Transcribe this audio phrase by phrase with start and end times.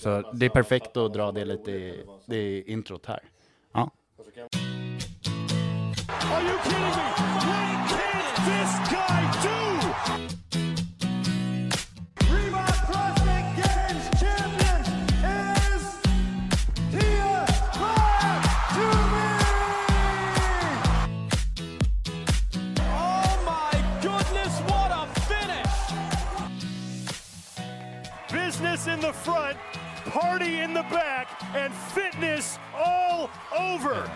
[0.00, 3.20] Så det är perfekt att dra det lite i, det i introt här.
[3.72, 3.90] Ja.
[6.32, 6.86] Are you kidding me?
[7.40, 9.58] What can this guy do?
[22.92, 23.30] Oh
[28.86, 29.58] in the front,
[30.04, 33.28] party in the back, and fitness all
[33.74, 34.08] over.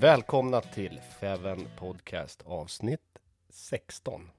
[0.00, 3.18] Välkomna till Feven Podcast avsnitt
[3.48, 4.30] 16.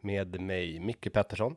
[0.00, 1.56] Med mig Micke Pettersson.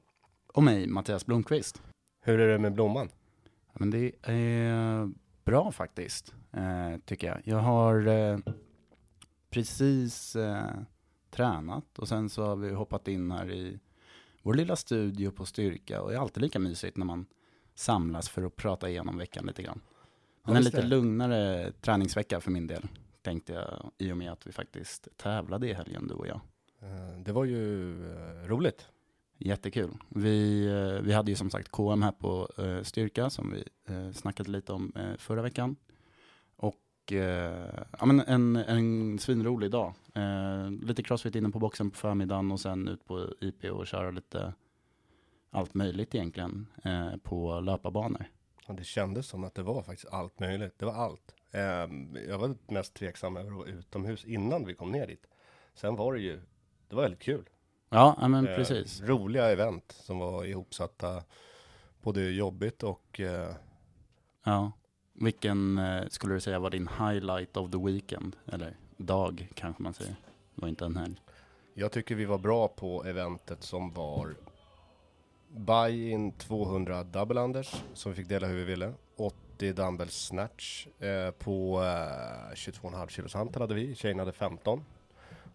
[0.54, 1.82] Och mig, Mattias Blomqvist.
[2.22, 3.10] Hur är det med Blomman?
[3.44, 5.10] Ja, Men det är
[5.44, 7.42] bra faktiskt, eh, tycker jag.
[7.44, 8.38] Jag har eh,
[9.50, 10.70] precis eh,
[11.30, 13.80] tränat och sen så har vi hoppat in här i
[14.42, 17.26] vår lilla studio på styrka och det är alltid lika mysigt när man
[17.80, 19.82] samlas för att prata igenom veckan lite grann.
[20.44, 20.96] Men en visst är lite det.
[20.96, 22.88] lugnare träningsvecka för min del,
[23.22, 26.42] tänkte jag, i och med att vi faktiskt tävlade i helgen, du och jag.
[26.82, 28.88] Eh, Det var ju eh, roligt.
[29.38, 29.90] Jättekul.
[30.10, 32.50] Vi, eh, vi hade ju som sagt KM här på
[32.84, 33.64] Styrka som vi
[34.14, 35.76] snackade lite om förra veckan.
[36.56, 37.12] Och
[38.00, 39.94] ja, men en, en svinrolig dag.
[40.82, 44.54] Lite crossfit inne på boxen på förmiddagen och sen ut på IP och köra lite
[45.52, 48.26] allt möjligt egentligen eh, på löparbanor.
[48.68, 50.74] Ja, det kändes som att det var faktiskt allt möjligt.
[50.80, 51.36] Det var allt.
[51.52, 51.62] Eh,
[52.30, 55.26] Jag var mest tveksam över att vara utomhus innan vi kom ner dit.
[55.74, 56.42] Sen var det ju,
[56.90, 57.50] det var väldigt kul.
[57.90, 59.02] Ja, men Eh, precis.
[59.02, 61.24] Roliga event som var ihopsatta.
[62.02, 63.56] Både jobbigt och eh,
[64.44, 64.72] Ja.
[65.14, 68.36] Vilken eh, skulle du säga var din highlight of the weekend?
[68.46, 70.16] Eller dag kanske man säger.
[70.56, 71.22] Det var inte en helg.
[71.74, 74.36] Jag tycker vi var bra på eventet som var
[75.50, 78.94] Buy-in 200 double unders som vi fick dela hur vi ville.
[79.18, 83.96] 80 dumbbell snatch eh, på eh, 22,5 kilos hantel hade vi.
[83.96, 84.84] Tjejerna hade 15.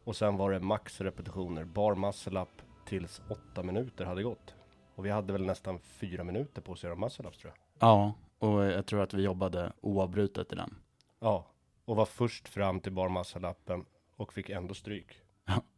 [0.04, 4.54] Och sen var det max repetitioner, bar muscle up tills 8 minuter hade gått.
[4.94, 7.88] Och vi hade väl nästan 4 minuter på oss att göra muscle ups tror jag.
[7.88, 10.74] Ja, och jag tror att vi jobbade oavbrutet i den.
[11.20, 11.46] Ja,
[11.84, 13.84] och var först fram till bar muscle upen
[14.16, 15.20] och fick ändå stryk.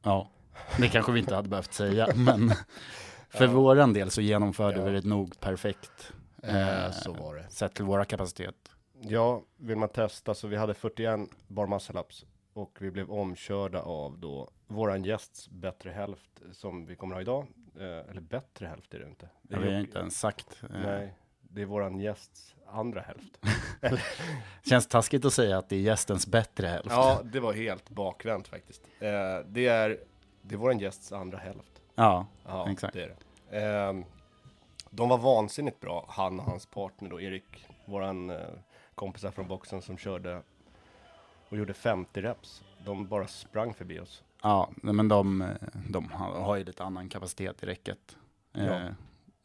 [0.03, 0.31] Ja,
[0.79, 2.53] det kanske vi inte hade behövt säga, men
[3.39, 4.85] för våran del så genomförde Ja.
[4.85, 6.13] vi det nog perfekt.
[6.43, 7.49] Eh, eh, så var det.
[7.51, 8.55] Sett till våra kapacitet.
[9.01, 13.83] Ja, vill man testa så vi hade 41 bar muscle ups och vi blev omkörda
[13.83, 17.47] av då våran gästs bättre hälft som vi kommer ha idag.
[17.81, 19.29] Eh, eller bättre hälft är det inte.
[19.43, 20.63] Det är har vi ju- inte ens sagt.
[20.63, 23.39] Eh, Nej, det är våran gästs andra hälft.
[24.69, 26.91] Känns taskigt att säga att det är gästens bättre hälft.
[26.91, 28.83] ja, det var helt bakvänt faktiskt.
[29.01, 29.11] Eh,
[29.47, 29.99] det är,
[30.43, 31.83] det är våran gästs andra hälft.
[31.95, 32.95] ja Ja, exakt.
[32.95, 33.17] det är det.
[33.51, 34.05] Ehm,
[34.91, 38.37] de var vansinnigt bra, han och hans partner då, Erik, våran eh,
[38.95, 40.43] kompisar från boxen som körde
[41.49, 42.63] och gjorde 50 reps.
[42.85, 44.23] De bara sprang förbi oss.
[44.43, 45.49] Ja, men de, eh,
[45.89, 48.17] de har ju lite annan kapacitet i räcket.
[48.55, 48.81] Eh, Ja.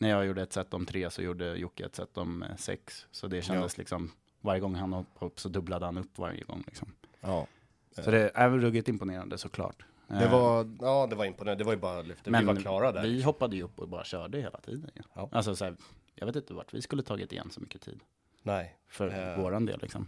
[0.01, 3.07] När jag gjorde ett set om tre så gjorde Jocke ett set om eh, sex.
[3.11, 4.11] Så det kändes liksom,
[4.41, 6.63] varje gång han hoppade upp så dubblade han upp varje gång.
[6.67, 6.93] Liksom.
[7.21, 7.47] Ja.
[7.91, 9.85] Så det är väl ruggigt imponerande såklart.
[10.09, 12.91] Det Eh, var, ja det var imponerande, det var ju bara lyfte, vi var klara
[12.91, 13.03] där.
[13.03, 14.91] vi hoppade ju upp och bara körde hela tiden.
[14.94, 15.03] Ja.
[15.15, 15.29] Ja.
[15.31, 15.75] Alltså, så här,
[16.15, 18.00] jag vet inte vart vi skulle tagit igen så mycket tid.
[18.44, 19.07] Nej, För
[19.38, 19.41] Eh.
[19.44, 20.07] våran del liksom.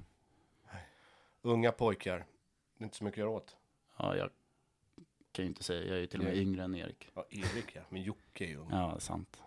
[1.42, 2.18] unga pojkar,
[2.78, 3.58] det är inte så mycket att göra åt.
[3.98, 4.30] Ja, jag
[5.32, 7.10] kan ju inte säga, jag är ju till och med yngre än Erik.
[7.14, 8.68] Ja, Erik ja, men Jocke är ju ung.
[8.72, 9.44] Ja, sant.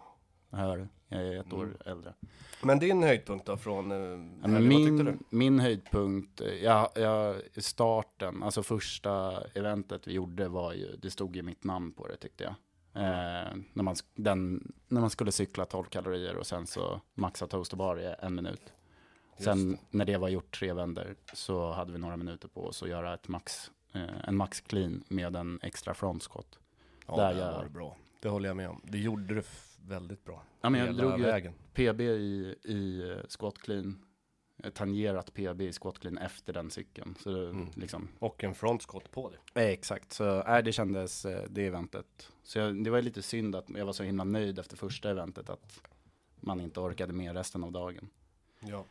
[0.56, 0.88] Jag du.
[1.08, 1.76] Jag är ett år Mm.
[1.86, 2.14] äldre.
[2.62, 3.98] Men din höjdpunkt då från eh,
[4.42, 10.72] Ja, men min, min höjdpunkt, eh, ja, ja, starten, alltså första eventet vi gjorde var
[10.72, 12.54] ju, det stod ju mitt namn på det tyckte jag.
[13.02, 17.72] Eh, när, man, den, när man skulle cykla 12 kalorier och sen så maxa toast
[17.72, 18.72] och bar i en minut.
[19.38, 22.88] Sen när det var gjort tre vänder så hade vi några minuter på oss att
[22.88, 26.58] göra ett max, eh, en max clean med en extra frontskott.
[27.06, 27.96] Ja, där det jag- var bra.
[28.20, 28.80] Det håller jag med om.
[28.84, 29.42] Det gjorde du
[29.88, 30.42] väldigt bra.
[30.60, 31.52] Ja, men jag Hela drog ju vägen.
[31.74, 34.04] PB i, i eh, squat clean,
[34.74, 37.14] tangerat PB i squat clean efter den cykeln.
[37.18, 37.68] Så det, Mm.
[37.74, 39.60] liksom, Och en frontskott på det.
[39.62, 42.30] Eh, Exakt, så äh, det kändes eh, det eventet.
[42.42, 45.50] Så jag, det var lite synd att jag var så himla nöjd efter första eventet
[45.50, 45.80] att
[46.40, 48.08] man inte orkade med resten av dagen.
[48.60, 48.84] Ja.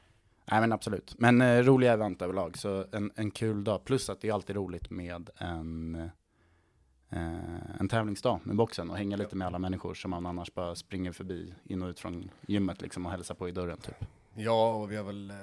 [0.52, 3.84] Nej men absolut, men eh, roliga event överlag, så en, en kul dag.
[3.86, 6.10] Plus att det är alltid roligt med en,
[7.16, 10.76] eh, en tävlingsdag med boxen och hänga lite med alla människor som man annars bara
[10.76, 14.06] springer förbi in och ut från gymmet liksom och hälsar på i dörren typ.
[14.36, 15.36] Ja, och vi har, väl, eh,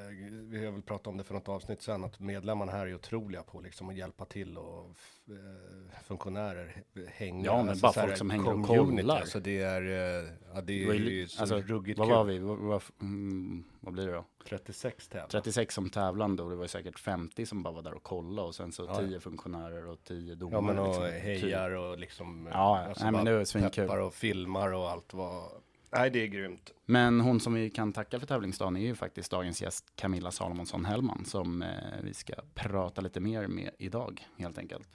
[0.49, 3.43] vi har väl pratat om det för något avsnitt sen, att medlemmarna här är otroliga
[3.43, 4.87] på liksom att hjälpa till och
[5.29, 7.45] eh, funktionärer hänga.
[7.47, 9.21] Ja, men bara folk som hänger och kollar.
[9.21, 12.15] Alltså det är, eh, ja, det Det var är ju så alltså, ruggigt vad kul.
[12.17, 12.39] var vi?
[12.39, 14.25] Vad, vad, mm, vad blir det då?
[14.49, 15.29] 36 tävlar.
[15.29, 18.55] 36 som tävlande och det var säkert 50 som bara var där och kollade och
[18.55, 19.09] sen så Ja, ja.
[19.09, 20.55] 10 funktionärer och 10 domare.
[20.57, 21.05] Ja men och liksom.
[21.23, 22.95] hejar och liksom Ja, ja.
[23.03, 23.71] Nej, men det var svinkul.
[23.85, 25.43] peppar och filmar och allt vad
[25.93, 29.31] Nej det är grymt Men hon som vi kan tacka för tävlingsdagen är ju faktiskt
[29.31, 31.69] dagens gäst Camilla Salomonsson Hellman som eh,
[32.03, 34.89] vi ska prata lite mer med idag helt enkelt.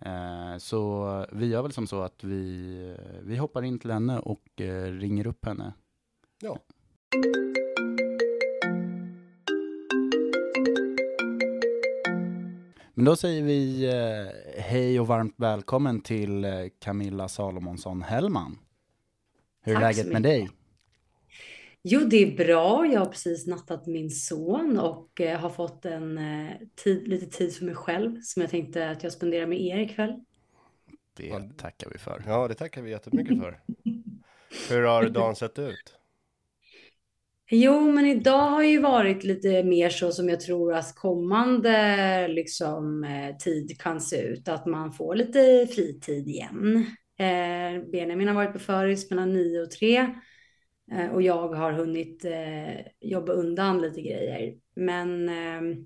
[0.00, 4.60] Eh, så vi gör väl som så att vi, vi hoppar in till henne och
[4.60, 5.72] eh, ringer upp henne.
[6.40, 6.58] Ja
[12.94, 18.58] Men då säger vi eh, hej och varmt välkommen till eh, Camilla Salomonsson Hellman.
[19.62, 20.22] Hur är Tack så läget med mycket.
[20.22, 20.48] dig?
[21.82, 22.86] Jo, det är bra.
[22.86, 26.50] Jag har precis nattat min son och eh, har fått en eh,
[26.84, 30.24] tid, lite tid för mig själv som jag tänkte att jag spenderar med er ikväll.
[31.16, 32.22] Det tackar vi för.
[32.26, 33.60] Ja det tackar vi jättemycket för
[34.68, 35.98] Hur har dagen sett ut?
[37.50, 43.04] Jo, men idag har ju varit lite mer så som jag tror att kommande liksom,
[43.04, 44.48] eh, tid kan se ut.
[44.48, 46.86] Att man får lite fritid igen.
[47.16, 50.14] Eh, Benjamin har varit på föris mellan 9 och 3
[50.92, 54.54] Eh, och jag har hunnit eh, jobba undan lite grejer.
[54.74, 55.78] Men eh,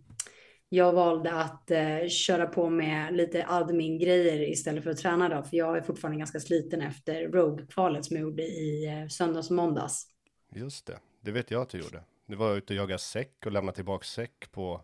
[0.68, 5.42] jag valde att eh, köra på med lite admin-grejer istället för att träna då.
[5.42, 9.56] För jag är fortfarande ganska sliten efter Rogue-kvalet som jag gjorde i eh, söndags och
[9.56, 10.06] måndags.
[10.54, 13.52] Just det, det vet jag att du gjorde Du var ute och jagade säck och
[13.52, 14.80] lämnade tillbaka säck på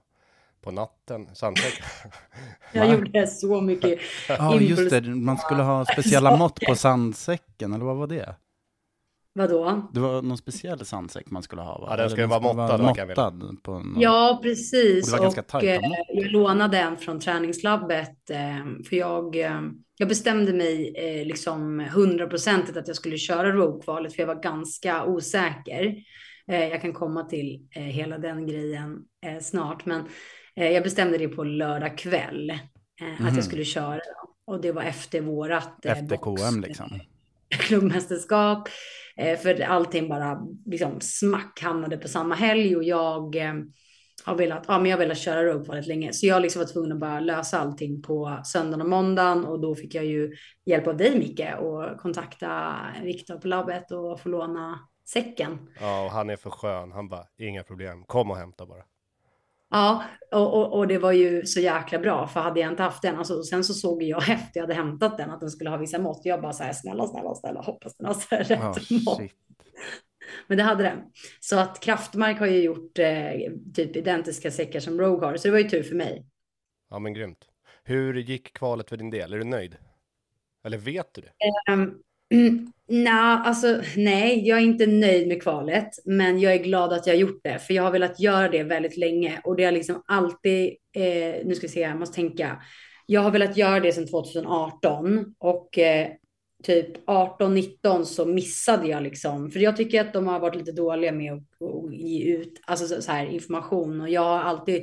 [0.62, 1.82] på natten, sandsäck.
[2.72, 2.94] Jag Va?
[2.94, 3.98] gjorde så mycket
[4.28, 5.00] Ja, just det.
[5.00, 8.34] Man skulle ha speciella mått på sandsäcken, eller vad var det?
[9.34, 9.90] Vadå?
[9.92, 11.86] Det var någon speciell sandsäck man skulle ha, va?
[11.90, 14.00] Ja, den Eller skulle vara måttad, måttad på någon...
[14.00, 15.04] Ja, precis.
[15.04, 15.98] Och det var ganska Och, eh, mått.
[16.08, 18.30] jag lånade en från träningslabbet.
[18.30, 19.60] Eh, för jag, eh,
[19.98, 20.92] jag bestämde mig
[21.26, 24.14] liksom hundraprocentigt att jag skulle köra Rogue-kvalet.
[24.14, 25.94] För jag var ganska osäker.
[26.46, 28.98] Jag kan komma till hela den grejen
[29.40, 29.86] snart.
[29.86, 30.04] Men
[30.54, 32.50] jag bestämde det på lördag kväll.
[32.50, 33.34] Eh, Att Mhm.
[33.34, 34.00] jag skulle köra.
[34.46, 37.00] Och det var efter vårat eh, Efter box- KM liksom.
[37.58, 38.68] klubbmästerskap.
[39.16, 43.54] Eh, för allting bara liksom smack hamnade på samma helg och jag eh,
[44.24, 46.12] har velat, ja men jag har velat köra väldigt länge.
[46.12, 49.74] Så jag liksom var tvungen att bara lösa allting på söndagen och måndagen och då
[49.74, 50.32] fick jag ju
[50.66, 54.78] hjälp av dig Micke och kontakta Viktor på labbet och få låna
[55.08, 55.58] säcken.
[55.80, 56.92] Ja, och han är för skön.
[56.92, 58.82] Han bara, inga problem, kom och hämta bara.
[59.72, 63.02] Ja, och, och, och det var ju så jäkla bra, för hade jag inte haft
[63.02, 65.76] den, alltså, sen så såg jag efter jag hade hämtat den att den skulle ha
[65.76, 66.20] vissa mått.
[66.24, 68.74] Jag bara så här, snälla, snälla, snälla, hoppas den har så här rätt Ja,
[69.04, 69.16] mått.
[69.18, 69.32] shit.
[70.46, 70.98] Men det hade den.
[71.40, 73.30] Så att Kraftmark har ju gjort eh,
[73.74, 76.26] typ identiska säckar som Rogue har, så det var ju tur för mig.
[76.90, 77.44] Ja, men grymt.
[77.84, 79.32] Hur gick kvalet för din del?
[79.32, 79.76] Är du nöjd?
[80.64, 81.32] Eller vet du det?
[81.72, 82.02] Um,
[82.32, 87.06] mm, nej, alltså nej, jag är inte nöjd med kvalet, men jag är glad att
[87.06, 89.72] jag har gjort det, för jag har velat göra det väldigt länge och det har
[89.72, 92.62] liksom alltid, eh, nu ska vi se, jag måste tänka.
[93.06, 96.08] Jag har velat göra det sedan 2018 och eh,
[96.62, 101.12] typ 18-19 så missade jag liksom, för jag tycker att de har varit lite dåliga
[101.12, 104.82] med att, att ge ut alltså så, så här, information och jag har alltid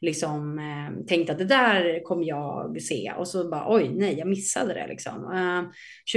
[0.00, 4.28] liksom eh, tänkte att det där kommer jag se och så bara oj nej jag
[4.28, 5.32] missade det liksom.
[5.32, 5.62] Eh,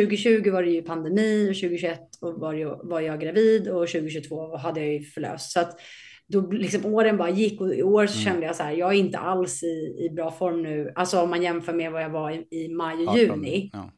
[0.03, 4.79] 2020 var det ju pandemi och 2021 var, det, var jag gravid och 2022 hade
[4.79, 5.51] jag ju förlöst.
[5.51, 5.79] Så att
[6.27, 8.25] då liksom åren bara gick och i år så mm.
[8.25, 10.91] kände jag så här, jag är inte alls i, i bra form nu.
[10.95, 13.69] Alltså om man jämför med vad jag var i, i maj och juni.
[13.73, 13.91] Ja.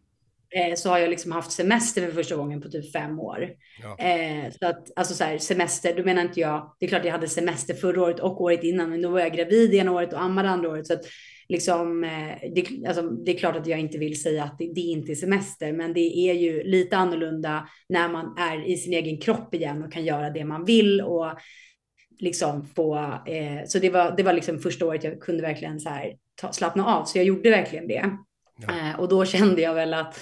[0.55, 3.49] Eh, så har jag liksom haft semester för första gången på typ fem år.
[3.83, 4.05] Ja.
[4.05, 7.11] Eh, så att alltså så här, semester, då menar inte jag, det är klart jag
[7.11, 10.21] hade semester förra året och året innan, men då var jag gravid ena året och
[10.21, 10.87] ammade andra året.
[10.87, 11.05] Så att
[11.49, 14.81] liksom, eh, det, alltså, det är klart att jag inte vill säga att det, det
[14.81, 19.17] inte är semester, men det är ju lite annorlunda när man är i sin egen
[19.17, 21.31] kropp igen och kan göra det man vill och
[22.19, 22.95] liksom få,
[23.27, 26.51] eh, så det var, det var liksom första året jag kunde verkligen så här ta,
[26.51, 28.09] slappna av, så jag gjorde verkligen det.
[28.67, 28.89] Ja.
[28.89, 30.19] Eh, och då kände jag väl att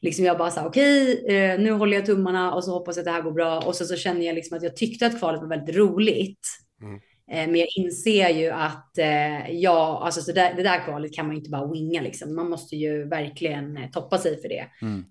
[0.00, 3.02] liksom jag bara sa okej, okay, eh, nu håller jag tummarna och så hoppas jag
[3.02, 3.60] att det här går bra.
[3.60, 6.48] Och så, så känner jag liksom att jag tyckte att kvalet var väldigt roligt.
[6.82, 6.94] Mm.
[7.30, 11.26] Eh, men jag inser ju att eh, ja, alltså så där, det där kvalet kan
[11.26, 12.34] man ju inte bara winga liksom.
[12.34, 14.66] Man måste ju verkligen toppa sig för det.
[14.82, 15.04] Mm.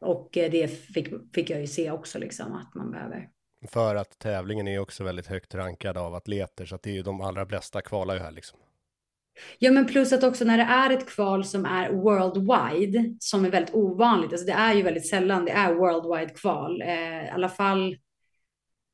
[0.00, 3.28] Och det fick, fick jag ju se också liksom att man behöver.
[3.66, 7.02] För att tävlingen är också väldigt högt rankad av atleter så att det är ju
[7.02, 8.58] de allra bästa kvalar ju här liksom.
[9.58, 13.50] Ja, men plus att också när det är ett kval som är worldwide, som är
[13.50, 17.48] väldigt ovanligt, alltså det är ju väldigt sällan det är worldwide kval, eh, i alla
[17.48, 17.96] fall.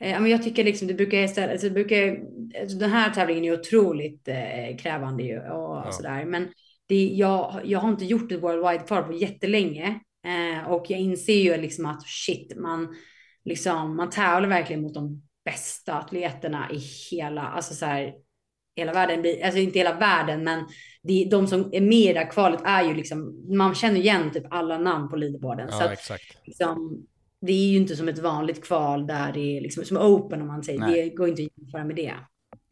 [0.01, 2.19] Eh, men jag tycker liksom det brukar istället, alltså det brukar,
[2.61, 5.89] alltså den här tävlingen är otroligt eh, krävande ju och ja.
[5.93, 6.49] sådär, men
[6.87, 11.43] det, jag, jag har inte gjort ett worldwide kval på jättelänge eh, och jag inser
[11.43, 12.95] ju liksom att shit, man
[13.45, 16.79] liksom, man tävlar verkligen mot de bästa atleterna i
[17.11, 18.15] hela, alltså så här,
[18.77, 20.65] hela världen, alltså inte hela världen, men
[21.03, 24.31] de, de som är med i det här kvalet är ju liksom, man känner igen
[24.31, 25.69] typ alla namn på leaderboarden.
[25.71, 26.39] Ja, så exakt.
[26.45, 27.07] Liksom,
[27.41, 30.47] det är ju inte som ett vanligt kval där det är liksom som open om
[30.47, 30.81] man säger.
[30.81, 31.03] Nej.
[31.03, 32.15] Det går inte att jämföra med det.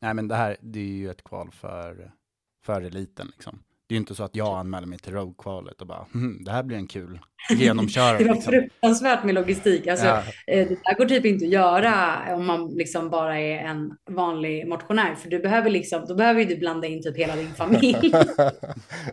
[0.01, 2.13] Nej, men det här, det är ju ett kval för,
[2.65, 3.63] för eliten liksom.
[3.93, 6.51] Det är ju inte så att jag anmäler mig till Rogue-kvalet och bara, hm, det
[6.51, 7.19] här blir en kul
[7.51, 8.19] genomkörare.
[8.19, 8.53] det var liksom.
[8.53, 9.87] fruktansvärt med logistik.
[9.87, 10.23] Alltså, ja.
[10.47, 14.69] Eh, det där går typ inte att göra om man liksom bara är en vanlig
[14.69, 15.15] motionär.
[15.15, 18.13] För du behöver liksom, då behöver du blanda in typ hela din familj.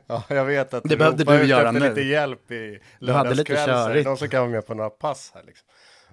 [0.07, 1.79] ja, jag vet att det behövde du göra nu.
[1.79, 4.03] lite hjälp i lördagskväll.
[4.03, 5.67] De som kan vara med på några pass här liksom.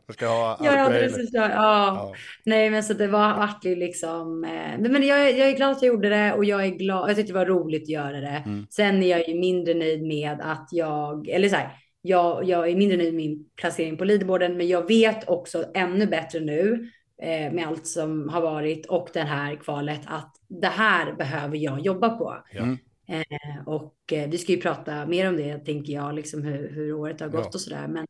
[0.07, 1.31] Du ska ha allt ja, precis.
[1.33, 1.51] Ja.
[1.51, 2.15] ja.
[2.45, 4.45] Nej, men så det var vart liksom.
[4.45, 7.11] Eh, men jag, jag är glad att jag gjorde det och jag är glad.
[7.11, 8.43] Jag tyckte det var roligt att göra det.
[8.47, 8.67] Mm.
[8.71, 11.71] Sen är jag ju mindre nöjd med att jag, eller så här,
[12.03, 16.07] jag, jag är mindre nöjd med min placering på leaderboarden, men jag vet också ännu
[16.07, 16.91] bättre nu
[17.23, 21.81] eh, med allt som har varit och det här kvalet att det här behöver jag
[21.81, 22.37] jobba på.
[22.51, 22.79] Mm.
[23.09, 26.93] Eh, och eh, vi ska ju prata mer om det, tänker jag, liksom hur, hur
[26.93, 27.51] året har gått ja.
[27.55, 27.89] och sådär.
[27.89, 28.07] Men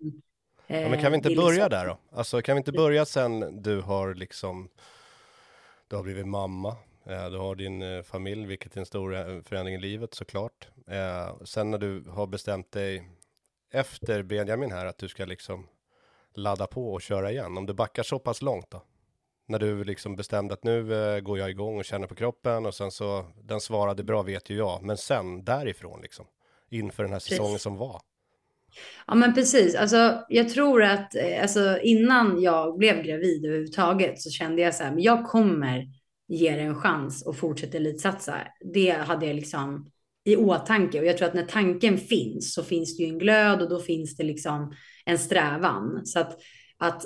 [0.67, 1.71] Ja, men kan vi inte börja liksom...
[1.71, 1.99] där då?
[2.13, 4.69] Alltså kan vi inte börja sen du har liksom,
[5.89, 9.43] du har blivit mamma, eh, du har din eh, familj, vilket är en stor eh,
[9.43, 10.69] förändring i livet såklart.
[11.45, 13.09] Sen när du har bestämt dig
[13.73, 15.67] efter Benjamin här att du ska liksom
[16.35, 18.83] ladda på och köra igen, om du backar så pass långt då?
[19.49, 20.83] När du liksom bestämde att nu
[21.23, 24.57] går jag igång och känner på kroppen och sen så, den svarade bra vet ju
[24.57, 26.27] jag, men sen därifrån liksom,
[26.69, 27.63] inför den här säsongen Precis.
[27.63, 28.01] som var.
[29.07, 29.75] Ja, men precis.
[29.75, 34.85] Alltså, jag tror att eh, alltså, innan jag blev gravid överhuvudtaget så kände jag så
[34.85, 35.85] här, men jag kommer
[36.29, 38.35] ge det en chans och fortsätta elitsatsa.
[38.75, 39.91] Det hade jag liksom
[40.25, 43.63] i åtanke och jag tror att när tanken finns så finns det ju en glöd
[43.63, 46.07] och då finns det liksom en strävan.
[46.07, 46.39] Så att,
[46.79, 47.03] att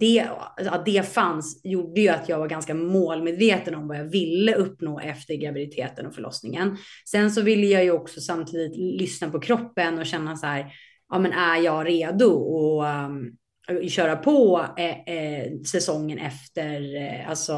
[0.00, 4.54] det, att det fanns gjorde ju att jag var ganska målmedveten om vad jag ville
[4.54, 6.76] uppnå efter graviditeten och förlossningen.
[7.08, 10.72] Sen så ville jag ju också samtidigt lyssna på kroppen och känna så här,
[11.12, 13.36] ja, men är jag redo att um,
[13.68, 17.52] ehm, köra på eh, eh, säsongen efter eh, alltså,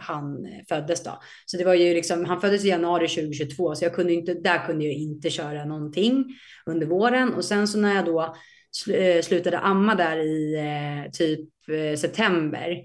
[0.00, 1.18] han föddes då.
[1.46, 4.66] Så det var ju liksom, han föddes i januari 2022 så jag kunde inte, där
[4.66, 6.24] kunde jag inte köra någonting
[6.66, 8.36] under våren och sen så när jag då
[8.70, 12.76] sl eh, slutade amma där i eh, typ eh, september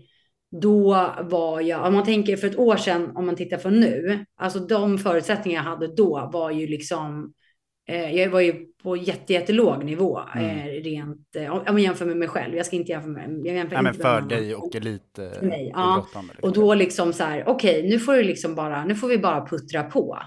[0.61, 4.25] då var jag, om man tänker för ett år sedan, om man tittar på nu,
[4.35, 7.44] alltså de förutsättningar jag hade då var ju liksom Eh,
[7.87, 10.59] jag var ju på jätte, jättelåg nivå mm.
[10.59, 12.55] eh, rent, eh, om jag jämför med mig själv.
[12.55, 15.71] Jag ska inte jämföra med jag jämför Nej, men för dig och elit eh, Nej,
[15.73, 16.07] ja.
[16.13, 16.31] Liksom.
[16.41, 19.17] Och då liksom så här, okej, okay, nu får du liksom bara, nu får vi
[19.17, 20.17] bara puttra på.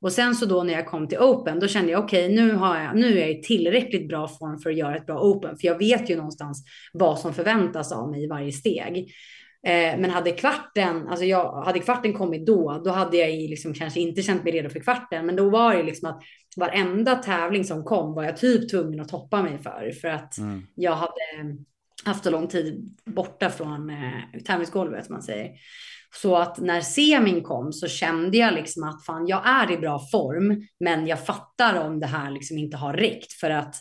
[0.00, 2.52] Och sen så då när jag kom till Open, då kände jag okej, okay, nu,
[2.52, 5.56] har jag, nu är jag i tillräckligt bra form för att göra ett bra Open,
[5.56, 9.10] för jag vet ju någonstans vad som förväntas av mig i varje steg.
[9.66, 14.00] Eh, men hade kvarten, alltså jag, hade kvarten kommit då, då hade jag liksom kanske
[14.00, 15.26] inte känt mig redo för kvarten.
[15.26, 16.22] Men då var det liksom att
[16.56, 19.92] varenda tävling som kom var jag typ tvungen att toppa mig för.
[20.00, 20.66] För att mm.
[20.74, 21.56] jag hade
[22.04, 25.50] haft så lång tid borta från eh, tävlingsgolvet, man säger.
[26.22, 29.98] Så att när semin kom så kände jag liksom att fan, jag är i bra
[30.12, 33.74] form, men jag fattar om det här liksom inte har räckt för att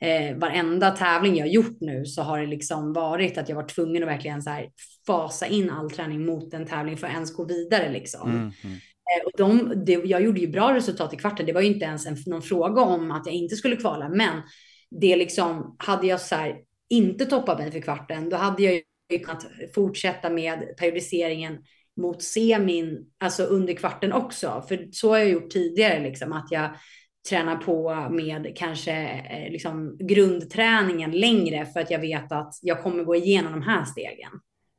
[0.00, 4.02] eh, varenda tävling jag gjort nu så har det liksom varit att jag var tvungen
[4.02, 4.68] att verkligen så här
[5.06, 8.30] fasa in all träning mot en tävling för att ens gå vidare liksom.
[8.30, 8.76] Mm, mm.
[8.76, 11.46] Eh, och de, det, jag gjorde ju bra resultat i kvarten.
[11.46, 14.42] Det var ju inte ens en, någon fråga om att jag inte skulle kvala, men
[14.90, 16.56] det liksom hade jag så här
[16.88, 18.74] inte toppat mig för kvarten, då hade jag
[19.12, 21.58] ju kunnat fortsätta med periodiseringen
[21.96, 24.64] mot semin, alltså under kvarten också.
[24.68, 26.70] För så har jag gjort tidigare, liksom, att jag
[27.28, 28.92] tränar på med kanske
[29.30, 33.84] eh, liksom, grundträningen längre för att jag vet att jag kommer gå igenom de här
[33.84, 34.30] stegen.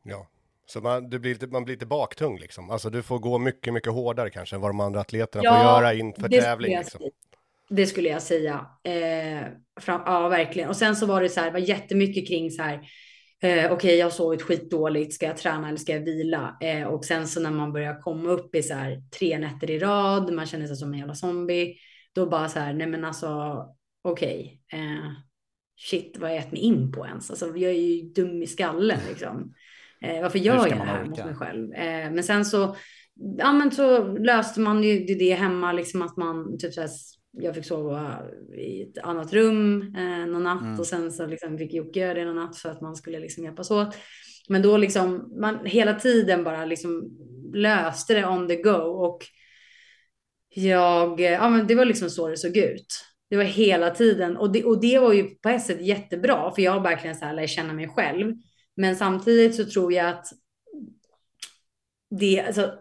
[0.08, 0.28] Ja,
[0.66, 2.70] så man, du blir lite, man blir lite baktung liksom.
[2.70, 5.64] Alltså du får gå mycket, mycket hårdare kanske än vad de andra atleterna ja, får
[5.64, 6.78] göra inför tävling.
[6.78, 7.02] Liksom.
[7.70, 8.68] Det skulle jag säga.
[8.84, 9.48] Eh,
[9.82, 10.70] fram, ja, verkligen.
[10.70, 12.74] Och sen så var det så här, var jättemycket kring så här,
[13.42, 16.58] eh, okej, okay, jag har sovit skitdåligt, ska jag träna eller ska jag vila?
[16.62, 19.80] Eh, och sen så när man börjar komma upp i så här tre nätter i
[19.80, 21.76] rad, man känner sig som en jävla zombie,
[22.14, 23.62] då bara så här, nej men alltså,
[24.02, 25.12] okej, okay, eh,
[25.78, 27.30] shit, vad har jag gett mig in på ens?
[27.30, 29.54] Alltså, jag är ju dum i skallen liksom.
[30.06, 31.10] Eh, varför gör jag det här orka?
[31.10, 31.74] mot mig själv?
[31.74, 32.76] Eh, men sen så,
[33.38, 36.90] ja men så löste man ju det hemma, liksom att man typ så här,
[37.38, 38.22] jag fick sova
[38.58, 40.80] i ett annat rum eh, någon natt mm.
[40.80, 43.44] och sen så liksom fick Jocke göra det någon natt för att man skulle liksom
[43.44, 43.98] hjälpas åt.
[44.50, 47.18] Men då liksom man hela tiden bara liksom
[47.54, 49.24] löste det on the go och
[50.56, 52.88] jag, ja men det var liksom så det såg ut.
[53.30, 56.62] Det var hela tiden och det, och det var ju på ett sätt jättebra för
[56.62, 58.34] jag verkligen så här lär känna mig själv.
[58.76, 60.28] Men samtidigt så tror jag att
[62.10, 62.74] det, alltså,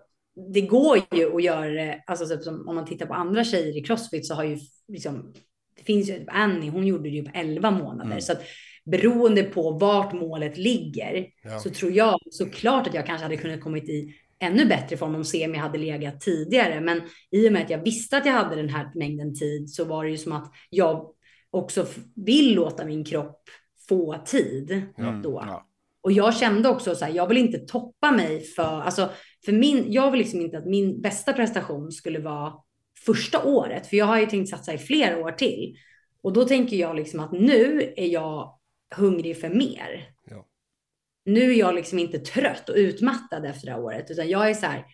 [0.53, 3.79] det går ju att göra det, alltså typ som om man tittar på andra tjejer
[3.79, 4.59] i Crossfit så har ju
[4.89, 5.35] liksom,
[5.77, 8.11] det finns ju, Annie hon gjorde det ju på 11 månader.
[8.11, 8.21] Mm.
[8.21, 8.43] Så att
[8.85, 11.59] beroende på vart målet ligger ja.
[11.59, 15.25] så tror jag såklart att jag kanske hade kunnat kommit i ännu bättre form om
[15.25, 16.81] semi hade legat tidigare.
[16.81, 19.85] Men i och med att jag visste att jag hade den här mängden tid så
[19.85, 21.11] var det ju som att jag
[21.51, 23.43] också vill låta min kropp
[23.89, 25.23] få tid mm.
[25.23, 25.43] då.
[25.47, 25.67] Ja.
[26.05, 29.11] Och jag kände också så här, jag vill inte toppa mig för, alltså,
[29.45, 32.53] för min, jag vill liksom inte att min bästa prestation skulle vara
[33.07, 35.77] första året, för jag har ju tänkt satsa i flera år till.
[36.23, 38.59] Och då tänker jag liksom att nu är jag
[38.97, 40.09] hungrig för mer.
[40.31, 40.47] Ja.
[41.25, 44.55] Nu är jag liksom inte trött och utmattad efter det här året, utan jag är
[44.55, 44.85] så här,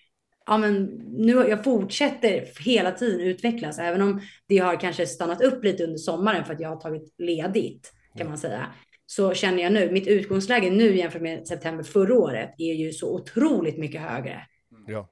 [0.46, 0.84] ja men
[1.16, 5.98] nu, jag fortsätter hela tiden utvecklas, även om det har kanske stannat upp lite under
[5.98, 8.66] sommaren för att jag har tagit ledigt, kan man säga
[9.10, 13.14] så känner jag nu, mitt utgångsläge nu jämfört med september förra året är ju så
[13.14, 14.46] otroligt mycket högre.
[14.72, 14.92] Mm.
[14.92, 15.08] Ja.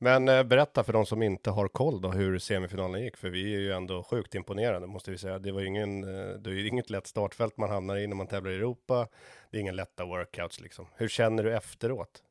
[0.00, 3.54] Men eh, berätta för de som inte har koll då hur semifinalen gick, för vi
[3.54, 5.38] är ju ändå sjukt imponerade måste vi säga.
[5.38, 8.16] Det var ju ingen, eh, det är ju inget lätt startfält man hamnar i när
[8.16, 9.08] man tävlar i Europa.
[9.50, 10.86] Det är inga lätta workouts liksom.
[10.96, 12.22] Hur känner du efteråt?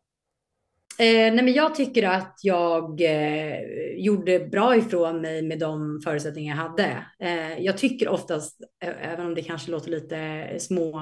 [0.99, 3.59] Eh, nej men jag tycker att jag eh,
[3.95, 7.05] gjorde bra ifrån mig med de förutsättningar jag hade.
[7.19, 11.01] Eh, jag tycker oftast, även om det kanske låter lite små,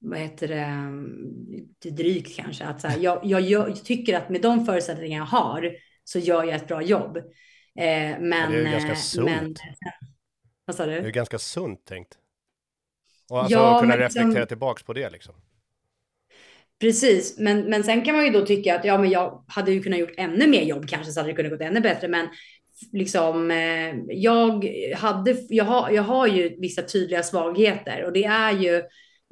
[0.00, 0.66] vad heter det,
[1.78, 5.26] det drygt kanske, att så här, jag, jag, jag, tycker att med de förutsättningar jag
[5.26, 5.72] har
[6.04, 7.16] så gör jag ett bra jobb.
[7.16, 9.26] Eh, men, det är ganska eh, sunt.
[9.26, 9.54] Men,
[10.64, 11.00] vad sa du?
[11.00, 12.18] Det är ganska sunt tänkt.
[13.30, 15.34] Och alltså ja, kunna reflektera liksom, tillbaks på det liksom.
[16.80, 19.82] Precis, men, men sen kan man ju då tycka att ja, men jag hade ju
[19.82, 22.08] kunnat gjort ännu mer jobb kanske så hade det kunnat gått ännu bättre.
[22.08, 22.28] Men
[22.92, 24.64] liksom, eh, jag,
[24.96, 28.76] hade, jag, har, jag har ju vissa tydliga svagheter och det är ju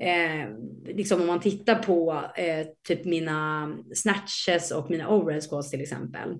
[0.02, 0.48] eh,
[0.86, 6.30] liksom om man tittar på eh, typ mina snatches och mina overhead squats till exempel.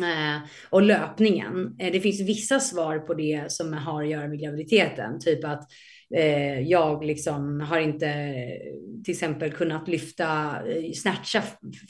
[0.00, 1.76] Eh, och löpningen.
[1.78, 5.68] Eh, det finns vissa svar på det som har att göra med graviditeten, typ att
[6.14, 8.06] eh, jag liksom har inte
[9.04, 10.24] till exempel kunnat lyfta,
[10.68, 11.42] eh, snatcha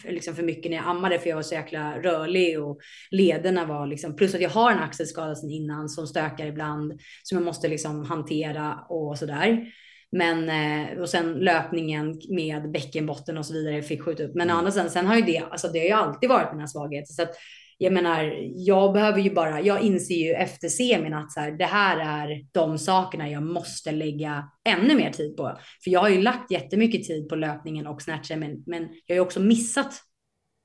[0.05, 2.79] liksom för mycket när jag ammade för jag var så jäkla rörlig och
[3.11, 7.39] lederna var liksom, plus att jag har en axelskada sedan innan som stökar ibland som
[7.39, 9.73] jag måste liksom hantera och sådär.
[10.13, 14.35] Men eh, och sen löpningen med bäckenbotten och så vidare fick skjuta upp.
[14.35, 14.57] Men mm.
[14.57, 17.13] andra sidan, sen har ju det, alltså det har ju alltid varit mina svagheter.
[17.13, 17.35] Så att
[17.79, 21.65] jag menar, jag behöver ju bara, jag inser ju efter semin att så här, det
[21.65, 25.59] här är de sakerna jag måste lägga ännu mer tid på.
[25.85, 29.17] För jag har ju lagt jättemycket tid på löpningen och snatchen, men, men jag har
[29.17, 29.95] ju också missat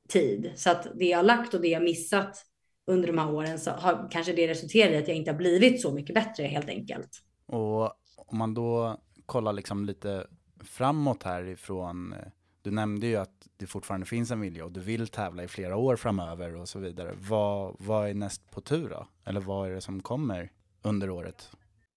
[0.10, 0.52] tid.
[0.56, 2.46] Så att det jag har lagt och det jag missat
[2.88, 5.82] under de här åren så har kanske det resulterat i att jag inte har blivit
[5.82, 7.10] så mycket bättre helt enkelt.
[7.46, 7.84] Och
[8.16, 10.28] om man då kollar liksom lite
[10.64, 12.20] framåt härifrån eh,
[12.64, 15.78] du nämnde ju att det fortfarande finns en vilja och du vill tävla i flera
[15.78, 17.14] år framöver och så vidare.
[17.30, 19.08] Vad, vad är näst på tur då?
[19.26, 21.50] Eller vad är det som kommer under året?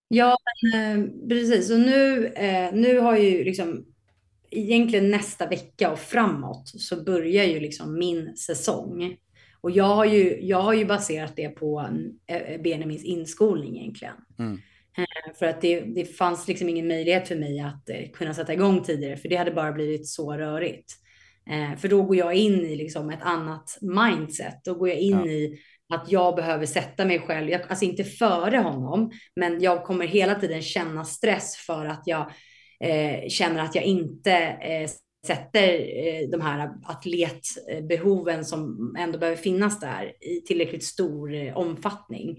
[0.08, 0.36] Ja,
[0.74, 1.70] eh, precis.
[1.70, 3.84] Och nu, eh, nu har ju liksom
[4.50, 9.16] egentligen nästa vecka och framåt så börjar ju liksom min säsong.
[9.60, 11.88] Och jag har ju, jag har ju baserat det på
[12.26, 14.14] eh, Benjamins inskolning egentligen.
[14.38, 14.60] Mm.
[14.98, 18.52] Eh, För att det, det fanns liksom ingen möjlighet för mig att eh, kunna sätta
[18.52, 20.92] igång tidigare, för det hade bara blivit så rörigt.
[21.50, 24.60] Eh, För då går jag in i liksom ett annat mindset.
[24.64, 25.26] Då går jag in Ja.
[25.26, 25.58] i
[25.94, 30.34] att jag behöver sätta mig själv, jag, alltså inte före honom, men jag kommer hela
[30.34, 32.30] tiden känna stress för att jag
[32.80, 34.90] eh, känner att jag inte eh,
[35.26, 35.72] sätter
[36.06, 42.38] eh, de här atletbehoven som ändå behöver finnas där i tillräckligt stor omfattning.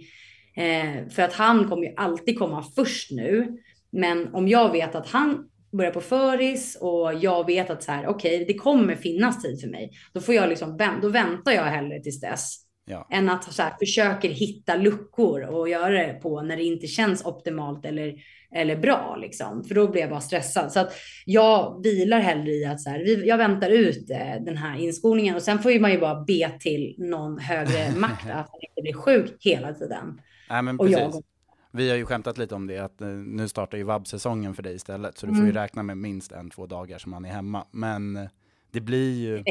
[0.56, 3.58] Eh, för att han kommer ju alltid komma först nu.
[3.91, 8.08] Men om jag vet att han börjar på föris och jag vet att så här,
[8.08, 9.91] okej, det kommer finnas tid för mig.
[10.13, 12.65] Då får jag liksom, då väntar jag hellre tills dess.
[12.88, 13.08] Ja.
[13.12, 17.26] Än att så här, försöker hitta luckor och göra det på när det inte känns
[17.26, 18.13] optimalt eller,
[18.52, 19.18] eller bra.
[19.22, 19.63] Liksom.
[19.63, 20.72] För då blir jag bara stressad.
[20.72, 20.94] Så att
[21.26, 25.41] jag vilar hellre i att så här, jag väntar ut eh, den här inskolningen och
[25.41, 29.38] sen får man ju bara be till någon högre makt att han inte blir sjuk
[29.39, 30.20] hela tiden.
[30.49, 31.25] Nej, men Och jag- precis.
[31.71, 34.75] Vi har ju skämtat lite om det, att eh, nu startar ju vab-säsongen för dig
[34.75, 35.62] istället, så du får ju Mm.
[35.62, 37.65] räkna med minst en, två dagar som man är hemma.
[37.71, 38.25] Men eh,
[38.71, 39.43] det blir ju...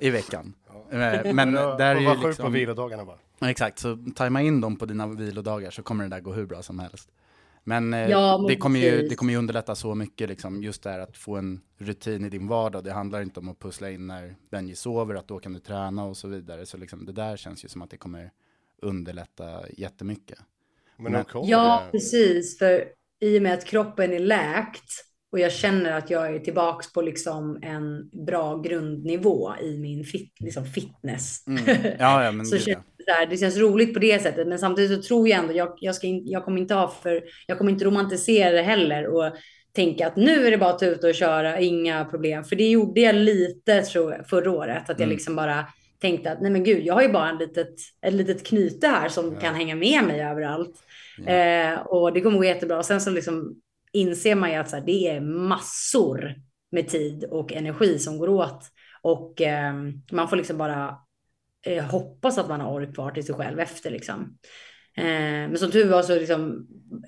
[0.00, 0.54] I veckan.
[0.92, 2.52] Eh, Men där är ju sjuk på liksom...
[2.52, 3.50] vilodagarna bara.
[3.50, 6.62] Exakt, så tajma in dem på dina vilodagar så kommer det där gå hur bra
[6.62, 7.08] som helst.
[7.64, 10.90] Men, Ja, men det, kommer ju, det kommer ju underlätta så mycket, liksom, just det
[10.90, 12.84] här att få en rutin i din vardag.
[12.84, 16.04] Det handlar inte om att pussla in när Benji sover, att då kan du träna
[16.04, 16.66] och så vidare.
[16.66, 18.30] Så liksom, det där känns ju som att det kommer
[18.82, 20.38] underlätta jättemycket.
[20.98, 22.58] Men, Men- Ja, ju- precis.
[22.58, 22.84] För
[23.20, 24.90] i och med att kroppen är läkt
[25.32, 30.32] och jag känner att jag är tillbaks på liksom en bra grundnivå i min fit,
[30.40, 31.46] liksom fitness.
[31.46, 31.62] Mm.
[31.98, 32.60] Ja, ja, men så ja.
[32.60, 34.48] känns det, där, det känns roligt på det sättet.
[34.48, 37.22] Men samtidigt så tror jag ändå, jag, jag, ska in, jag kommer inte ha för,
[37.46, 39.32] jag kommer inte romantisera det heller och
[39.74, 42.44] tänka att nu är det bara att ta ut och köra, inga problem.
[42.44, 45.10] För det gjorde jag lite tror jag, förra året, att jag Mm.
[45.10, 45.66] liksom bara
[46.02, 49.08] tänkte att nej men gud, jag har ju bara en litet, ett litet knyte här
[49.08, 50.74] som kan hänga med mig överallt.
[51.26, 52.78] Eh, och det kommer gå jättebra.
[52.78, 53.54] Och sen så liksom
[53.92, 56.34] inser man ju att så här, det är massor
[56.70, 58.62] med tid och energi som går åt.
[59.02, 59.74] Och eh,
[60.12, 60.98] man får liksom bara
[61.66, 64.38] eh, hoppas att man har ork kvar till sig själv efter liksom.
[64.96, 66.66] Eh, men som tur var så liksom,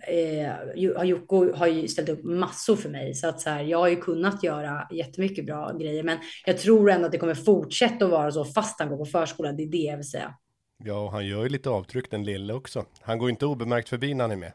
[0.09, 3.15] eh, Jocko har ju ställt upp massor för mig.
[3.15, 6.03] Så att så här, jag har ju kunnat göra jättemycket bra grejer.
[6.03, 9.07] Men jag tror ändå att det kommer fortsätta att vara så fast han går på
[9.07, 9.53] förskola.
[9.53, 10.35] Det är det jag vill säga.
[10.85, 12.85] Ja, och han gör ju lite avtryck den lille också.
[13.01, 14.53] Han går inte obemärkt förbi när han är med.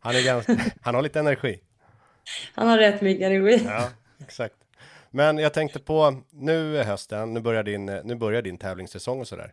[0.00, 1.60] Han är ganska, han har lite energi.
[2.54, 3.62] Han har rätt mycket energi.
[3.64, 4.54] Ja, exakt.
[5.10, 9.28] Men jag tänkte på, nu är hösten, nu börjar din, nu börjar din tävlingssäsong och
[9.28, 9.52] sådär.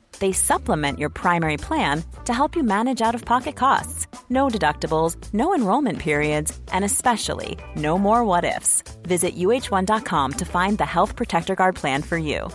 [0.21, 4.05] They supplement your primary plan to help you manage out of pocket costs.
[4.29, 8.83] No deductibles, no enrollment periods, and especially no more what ifs.
[9.01, 12.49] Visit uh1.com to find the Health Protector Guard plan for you.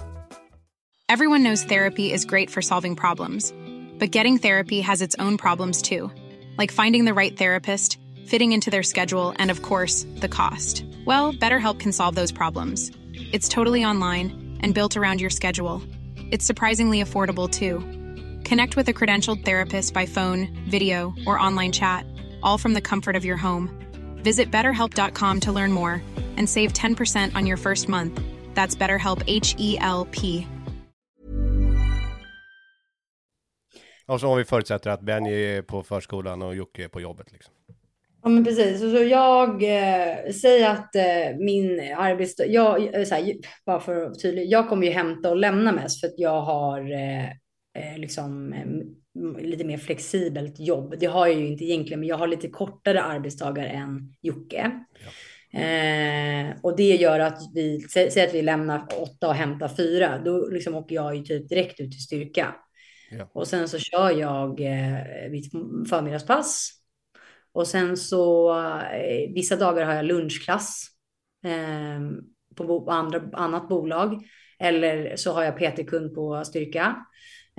[1.08, 3.52] Everyone knows therapy is great for solving problems,
[3.98, 6.12] but getting therapy has its own problems too,
[6.56, 10.84] like finding the right therapist, fitting into their schedule, and of course, the cost.
[11.04, 12.92] Well, BetterHelp can solve those problems.
[13.32, 15.82] It's totally online and built around your schedule.
[16.30, 17.80] It's surprisingly affordable too.
[18.48, 22.04] Connect with a credentialed therapist by phone, video, or online chat,
[22.42, 23.70] all from the comfort of your home.
[24.22, 26.02] Visit betterhelp.com to learn more
[26.36, 28.20] and save 10% on your first month.
[28.54, 30.46] That's BetterHelp H E L P.
[34.06, 37.32] Och så om vi förutsätter att Benny är på förskolan och Jocke är på jobbet
[37.32, 37.54] liksom.
[38.26, 38.80] Ja, men precis.
[38.80, 43.34] Så jag eh, säger att eh, min arbetsdag, jag, eh, så här,
[43.66, 46.92] bara för att tydlig, jag kommer ju hämta och lämna mest för att jag har
[46.92, 47.24] eh,
[47.74, 50.94] eh, liksom eh, lite mer flexibelt jobb.
[51.00, 54.70] Det har jag ju inte egentligen, men jag har lite kortare arbetsdagar än Jocke.
[55.52, 60.18] Eh, och det gör att vi, sä, säg att vi lämnar åtta och hämtar fyra,
[60.24, 62.54] då liksom åker jag ju typ direkt ut till styrka.
[63.10, 63.30] Ja.
[63.32, 65.52] Och sen så kör jag eh, mitt
[65.88, 66.72] förmiddagspass.
[67.56, 70.86] Och sen så eh, vissa dagar har jag lunchklass
[71.44, 72.00] eh,
[72.56, 74.22] på andra, annat bolag.
[74.58, 76.96] Eller så har jag PT-kund på styrka.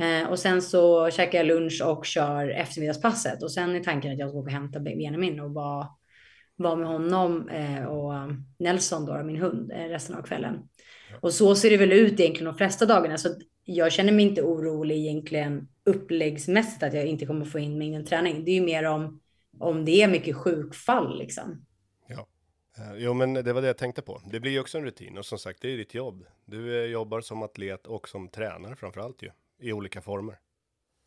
[0.02, 3.44] Eh, och sen så käkar jag lunch och kör eftermiddagspasset.
[3.44, 5.88] Och sen är tanken att jag ska åka och hämta Benjamin och vara,
[6.56, 8.14] vara med honom eh, och
[8.60, 10.60] Nelson, då, min hund, resten av kvällen.
[11.22, 13.18] Och så ser det väl ut egentligen de flesta dagarna.
[13.18, 13.30] Så
[13.64, 18.46] jag känner mig inte orolig egentligen uppläggsmässigt att jag inte kommer få in mängden träning.
[18.46, 19.20] Det är ju mer om,
[19.60, 21.66] om det är mycket sjukfall liksom.
[22.08, 22.28] Ja.
[22.78, 24.22] Eh, Jo, men det var det jag tänkte på.
[24.32, 26.26] Det blir ju också en rutin och som sagt, det är ditt jobb.
[26.46, 29.30] Du eh, jobbar som atlet och som tränare framför allt ju,
[29.62, 30.40] i olika former.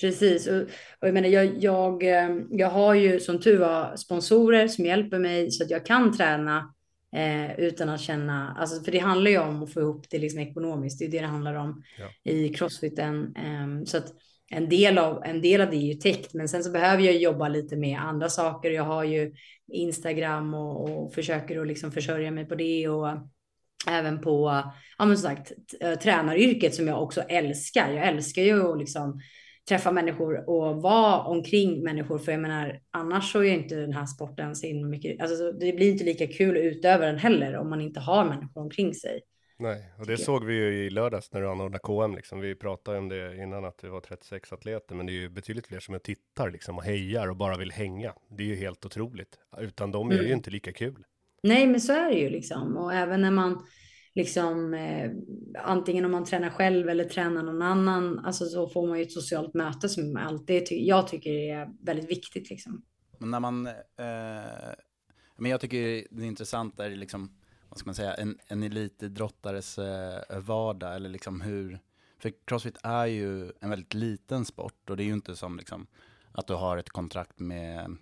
[0.00, 0.62] Precis, och,
[1.00, 5.18] och jag menar, jag, jag, eh, jag har ju som tur var sponsorer som hjälper
[5.18, 6.74] mig så att jag kan träna
[7.16, 10.40] eh, utan att känna, alltså för det handlar ju om att få ihop det liksom
[10.40, 12.30] ekonomiskt, det är det det handlar om Ja.
[12.32, 13.36] i crossfiten.
[13.36, 14.06] Eh, så att
[14.52, 17.16] en del, av, en del av det är ju täckt, men sen så behöver jag
[17.16, 18.70] jobba lite med andra saker.
[18.70, 19.34] Jag har ju
[19.72, 23.08] Instagram och, och försöker att liksom försörja mig på det och
[23.88, 24.62] även på,
[24.98, 27.92] ja men som sagt, eh, tränaryrket som jag också älskar.
[27.92, 29.20] Jag älskar ju att liksom
[29.68, 32.18] träffa människor och vara omkring människor.
[32.18, 35.72] För jag menar, annars så är ju inte den här sporten så mycket, alltså det
[35.72, 39.20] blir inte lika kul att utöva den heller om man inte har människor omkring sig.
[39.60, 42.40] Nej, och det såg vi ju i lördags när du anordnade KM liksom.
[42.40, 45.66] Vi pratade om det innan att det var 36 atleter, men det är ju betydligt
[45.66, 48.14] fler som jag tittar liksom och hejar och bara vill hänga.
[48.28, 49.38] Det är ju helt otroligt.
[49.58, 50.36] Utan dem är det ju Mm.
[50.36, 51.04] inte lika kul.
[51.42, 52.76] Nej, men så är det ju liksom.
[52.76, 53.66] Och även när man
[54.14, 55.10] liksom eh,
[55.64, 59.12] antingen om man tränar själv eller tränar någon annan, alltså så får man ju ett
[59.12, 62.82] socialt möte som alltid ty- jag tycker är väldigt viktigt liksom.
[63.18, 63.72] Men när man, eh,
[65.38, 65.78] men jag tycker
[66.10, 67.36] det är intressant är liksom,
[67.70, 71.78] vad ska man säga, en, en elitidrottares eh, vardag eller liksom hur,
[72.18, 75.86] för crossfit är ju en väldigt liten sport och det är ju inte som liksom
[76.32, 77.96] att du har ett kontrakt med,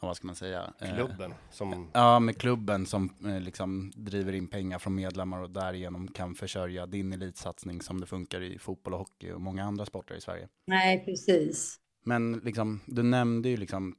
[0.00, 0.72] ja, vad ska man säga?
[0.80, 5.50] eh, Klubben som, Ja, med klubben som eh, liksom driver in pengar från medlemmar och
[5.50, 9.86] därigenom kan försörja din elitsatsning som det funkar i fotboll och hockey och många andra
[9.86, 10.48] sporter i Sverige.
[10.66, 11.80] Nej, precis.
[12.04, 13.96] Men liksom, du nämnde ju liksom,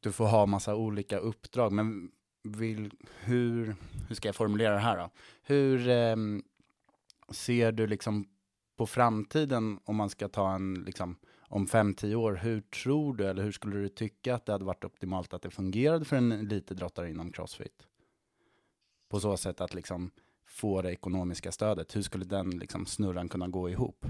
[0.00, 2.10] du får ha massa olika uppdrag, men
[2.42, 3.76] vill, hur,
[4.08, 5.10] hur ska jag formulera det här då?
[5.42, 6.16] Hur eh,
[7.30, 8.28] ser du liksom
[8.76, 11.16] på framtiden om man ska ta en, liksom,
[11.48, 14.64] om fem, tio år, hur tror du, eller hur skulle du tycka att det hade
[14.64, 17.86] varit optimalt att det fungerade för en elitidrottare inom crossfit?
[19.08, 20.10] På så sätt att liksom
[20.46, 24.06] få det ekonomiska stödet, hur skulle den liksom snurran kunna gå ihop?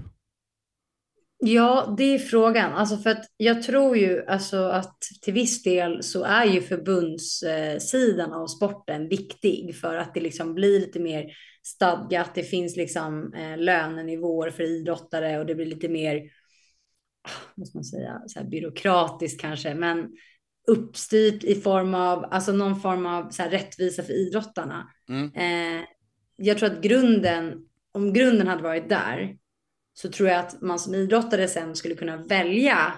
[1.42, 2.72] Ja, det är frågan.
[2.72, 8.32] Alltså för att jag tror ju alltså att till viss del så är ju förbundssidan
[8.32, 11.26] av sporten viktig för att det liksom blir lite mer
[11.62, 12.34] stadgat.
[12.34, 16.16] Det finns liksom eh, lönenivåer för idrottare och det blir lite mer,
[17.22, 20.08] ah, vad ska man säga, så här byråkratiskt kanske, men
[20.66, 24.90] uppstyrt i form av, alltså någon form av så rättvisa för idrottarna.
[25.08, 25.32] Mm.
[25.34, 25.84] Eh,
[26.36, 29.36] jag tror att grunden, om grunden hade varit där,
[30.02, 32.92] så tror jag att man som idrottare sen skulle kunna välja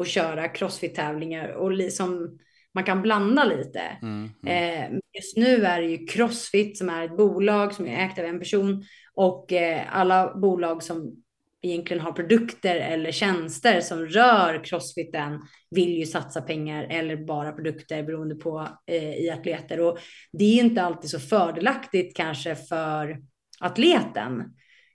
[0.00, 2.38] att köra crossfit-tävlingar och liksom
[2.74, 3.80] man kan blanda lite.
[4.02, 4.92] Mm, mm.
[4.92, 8.24] Eh, just nu är det ju Crossfit som är ett bolag som är ägt av
[8.24, 11.22] en person och eh, alla bolag som
[11.62, 18.02] egentligen har produkter eller tjänster som rör crossfiten vill ju satsa pengar eller bara produkter
[18.02, 19.98] beroende på eh, i atleter och
[20.32, 23.18] det är ju inte alltid så fördelaktigt kanske för
[23.60, 24.44] atleten.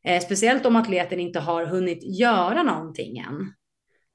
[0.07, 3.53] Eh, speciellt om atleten inte har hunnit göra någonting än.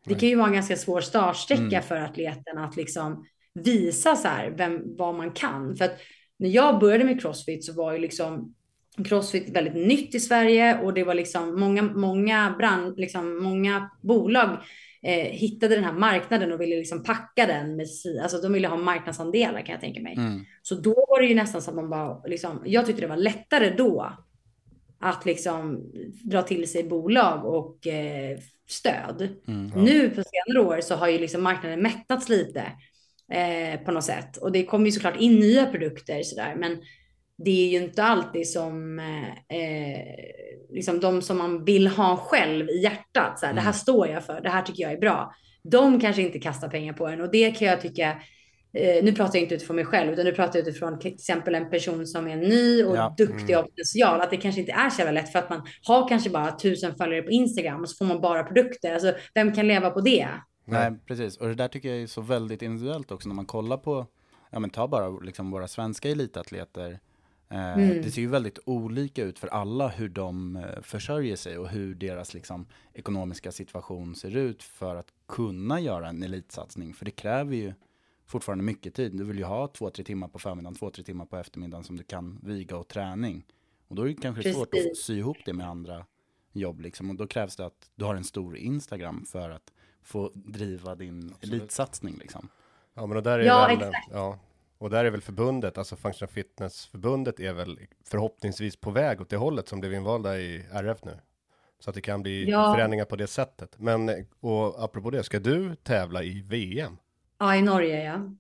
[0.07, 1.83] Det kan ju vara en ganska svår startsträcka Mm.
[1.83, 3.25] för atleten att liksom
[3.55, 5.77] visa så här vem, vad man kan.
[5.77, 5.99] För att
[6.39, 8.55] när jag började med crossfit så var ju liksom
[9.09, 14.49] crossfit väldigt nytt i Sverige och det var liksom många, många brand, liksom många bolag
[15.03, 18.69] eh, hittade den här marknaden och ville liksom packa den med, si- alltså de ville
[18.69, 20.15] ha marknadsandelar kan jag tänka mig.
[20.17, 20.45] Mm.
[20.63, 23.17] Så då var det ju nästan så att man bara, liksom, jag tyckte det var
[23.17, 24.13] lättare då
[25.01, 25.93] att liksom
[26.25, 29.29] dra till sig bolag och eh, stöd.
[29.49, 29.85] Mm.
[29.85, 32.63] Nu på senare år så har ju liksom marknaden mättats lite
[33.33, 34.37] eh, på något sätt.
[34.37, 36.55] Och det kommer ju såklart in nya produkter sådär.
[36.59, 36.79] Men
[37.45, 40.15] det är ju inte alltid som eh, eh,
[40.71, 43.39] liksom de som man vill ha själv i hjärtat.
[43.39, 45.35] Såhär, Det här står jag för, det här tycker jag är bra.
[45.63, 48.23] De kanske inte kastar pengar på en och det kan jag tycka
[49.03, 51.71] nu pratar jag inte utifrån mig själv, utan nu pratar jag utifrån till exempel en
[51.71, 53.15] person som är ny och Ja.
[53.19, 54.21] duktig och har potential.
[54.21, 56.95] Att det kanske inte är så jävla lätt för att man har kanske bara tusen
[56.97, 58.93] följare på Instagram och så får man bara produkter.
[58.95, 60.29] Alltså, vem kan leva på det?
[60.65, 61.37] Nej, precis.
[61.37, 64.07] Och det där tycker jag är så väldigt individuellt också när man kollar på,
[64.51, 66.91] ja men ta bara liksom våra svenska elitatleter.
[67.51, 68.03] Eh, Mm.
[68.03, 71.95] Det ser ju väldigt olika ut för alla hur de eh, försörjer sig och hur
[71.95, 76.95] deras liksom, ekonomiska situation ser ut för att kunna göra en elitsatsning.
[76.95, 77.73] För det kräver ju
[78.29, 79.17] fortfarande mycket tid.
[79.17, 81.97] Du vill ju ha två, tre timmar på förmiddagen, två, tre timmar på eftermiddagen som
[81.97, 83.47] du kan viga och träning.
[83.89, 85.03] Och då är det kanske svårt att Precis.
[85.05, 86.07] sy ihop det med andra
[86.53, 87.11] jobb liksom.
[87.11, 91.35] Och då krävs det att du har en stor Instagram för att få driva din
[91.41, 92.49] elitsatsning liksom.
[92.95, 94.09] ja men och där är Ja, väl, exakt.
[94.13, 94.39] ja,
[94.79, 99.37] och där är väl förbundet, alltså Functional Fitness-förbundet är väl förhoppningsvis på väg åt det
[99.37, 101.19] hållet som blev invalda i RF nu.
[101.81, 102.75] Så att det kan bli Ja.
[102.75, 103.75] förändringar på det sättet.
[103.79, 106.97] Men, och apropå det, ska du tävla i VM?
[107.39, 108.31] Ja, i Norge ja.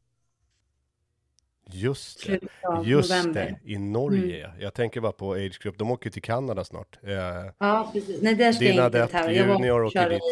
[1.70, 2.40] Just det,
[2.84, 3.42] just november.
[3.42, 3.54] Mm.
[3.64, 4.52] det, i Norge.
[4.60, 6.98] Jag tänker bara på Age Group, de åker till Kanada snart.
[7.02, 7.14] Eh,
[7.58, 8.22] Ja, precis.
[8.22, 10.22] Nej, där ska Dina jag inte var Junior åker dit.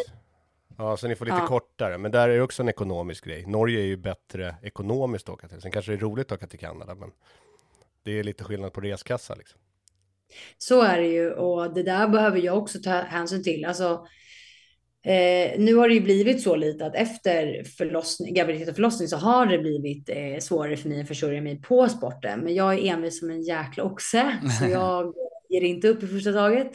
[0.77, 1.47] Ja, så ni får lite Ja.
[1.47, 1.97] kortare.
[1.97, 3.45] Men där är det också en ekonomisk grej.
[3.45, 5.61] Norge är ju bättre ekonomiskt att åka till.
[5.61, 7.11] Sen kanske det är roligt att åka till Kanada, men
[8.03, 9.59] det är lite skillnad på reskassa liksom.
[10.57, 13.65] Så är det ju och det där behöver jag också ta hänsyn till.
[13.65, 14.07] Alltså,
[15.05, 19.17] eh, nu har det ju blivit så lite att efter förlossning, graviditet och förlossning så
[19.17, 22.39] har det blivit eh, svårare för mig att försörja mig på sporten.
[22.39, 25.13] Men jag är envis som en jäkla oxe så jag
[25.49, 26.67] ger inte upp i första taget.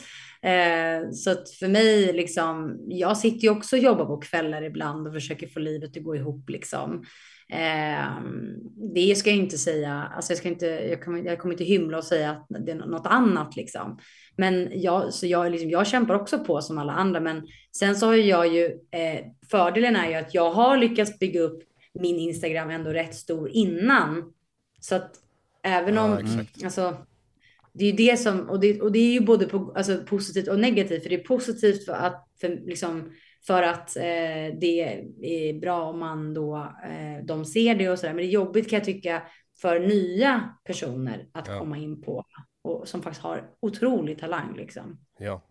[0.42, 5.06] Eh, så att för mig, liksom, jag sitter ju också och jobbar på kvällar ibland
[5.06, 7.04] och försöker få livet att gå ihop liksom.
[7.52, 8.22] Eh,
[8.94, 11.98] det ska jag inte säga, alltså jag, ska inte, jag, kommer, jag kommer inte hymla
[11.98, 13.98] och säga att det är något annat liksom.
[14.36, 17.20] Men jag, så jag, liksom, jag kämpar också på som alla andra.
[17.20, 21.40] Men sen så har jag ju, eh, fördelen är ju att jag har lyckats bygga
[21.40, 21.62] upp
[21.94, 24.32] min Instagram ändå rätt stor innan.
[24.80, 25.14] Så att
[25.62, 26.64] även om, Ja, exakt.
[26.64, 26.96] alltså,
[27.72, 30.48] det är ju det som, och det, och det är ju både po, alltså, positivt
[30.48, 31.02] och negativt.
[31.02, 33.12] För det är positivt för att, för, liksom,
[33.46, 38.14] för att eh, det är bra om man då, eh, de ser det och sådär.
[38.14, 39.22] Men det är jobbigt kan jag tycka
[39.60, 41.58] för nya personer att Ja.
[41.58, 42.24] komma in på.
[42.62, 44.98] Och som faktiskt har otrolig talang liksom.
[45.18, 45.42] Ja,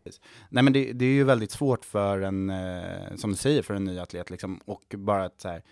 [0.50, 3.74] Nej men det, det är ju väldigt svårt för en, eh, som du säger, för
[3.74, 5.64] en ny atlet liksom, och bara att så här,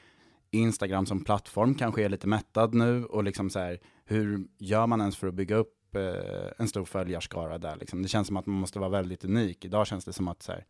[0.52, 5.00] Instagram som plattform kanske är lite mättad nu och liksom så här, hur gör man
[5.00, 8.02] ens för att bygga upp eh, en stor följarskara där liksom?
[8.02, 9.66] Det känns som att man måste vara väldigt unik.
[9.66, 10.66] Idag känns det som att så här,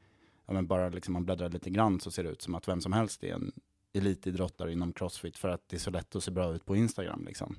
[0.48, 2.82] ja, men bara liksom man bläddrar lite grann så ser det ut som att vem
[2.82, 3.52] som helst är en
[3.94, 7.26] elitidrottare inom crossfit för att det är så lätt att se bra ut på Instagram
[7.26, 7.56] liksom.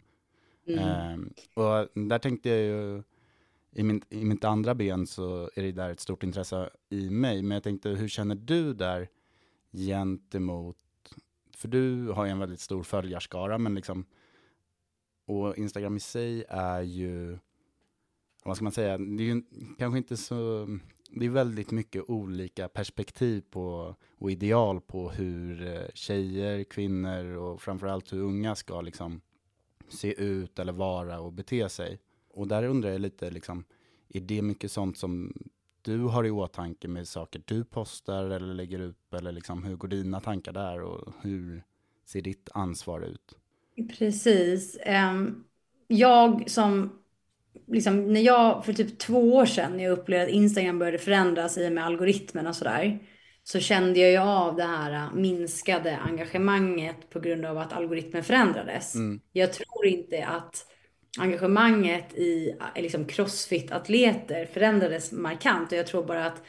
[0.72, 0.88] Mm.
[0.88, 3.02] Ehm, och där tänkte jag ju,
[3.72, 7.42] i, min, i mitt andra ben så är det där ett stort intresse i mig.
[7.42, 9.08] Men jag tänkte, hur känner du där
[9.72, 10.76] gentemot,
[11.56, 14.04] för du har ju en väldigt stor följarskara, men liksom,
[15.26, 17.38] och Instagram i sig är ju,
[18.44, 19.42] vad ska man säga, det är ju
[19.78, 20.68] kanske inte så,
[21.10, 27.62] det är väldigt mycket olika perspektiv på och ideal på hur eh, tjejer, kvinnor och
[27.62, 29.20] framförallt hur unga ska liksom
[29.90, 31.98] se ut eller vara och bete sig.
[32.30, 33.64] Och där undrar jag lite, liksom,
[34.08, 35.32] är det mycket sånt som
[35.82, 39.14] du har i åtanke med saker du postar eller lägger upp?
[39.14, 41.64] Eller liksom, hur går dina tankar där och hur
[42.04, 43.36] ser ditt ansvar ut?
[43.98, 44.78] Precis.
[45.88, 46.98] Jag som,
[47.66, 51.58] liksom, när jag för typ två år sedan, när jag upplevde att Instagram började förändras
[51.58, 52.98] i och med algoritmerna och sådär,
[53.52, 58.24] så kände jag ju av det här äh, minskade engagemanget på grund av att algoritmen
[58.24, 58.94] förändrades.
[59.32, 60.66] Jag tror inte att
[61.18, 66.42] engagemanget i äh, liksom crossfit-atleter förändrades markant och jag tror bara att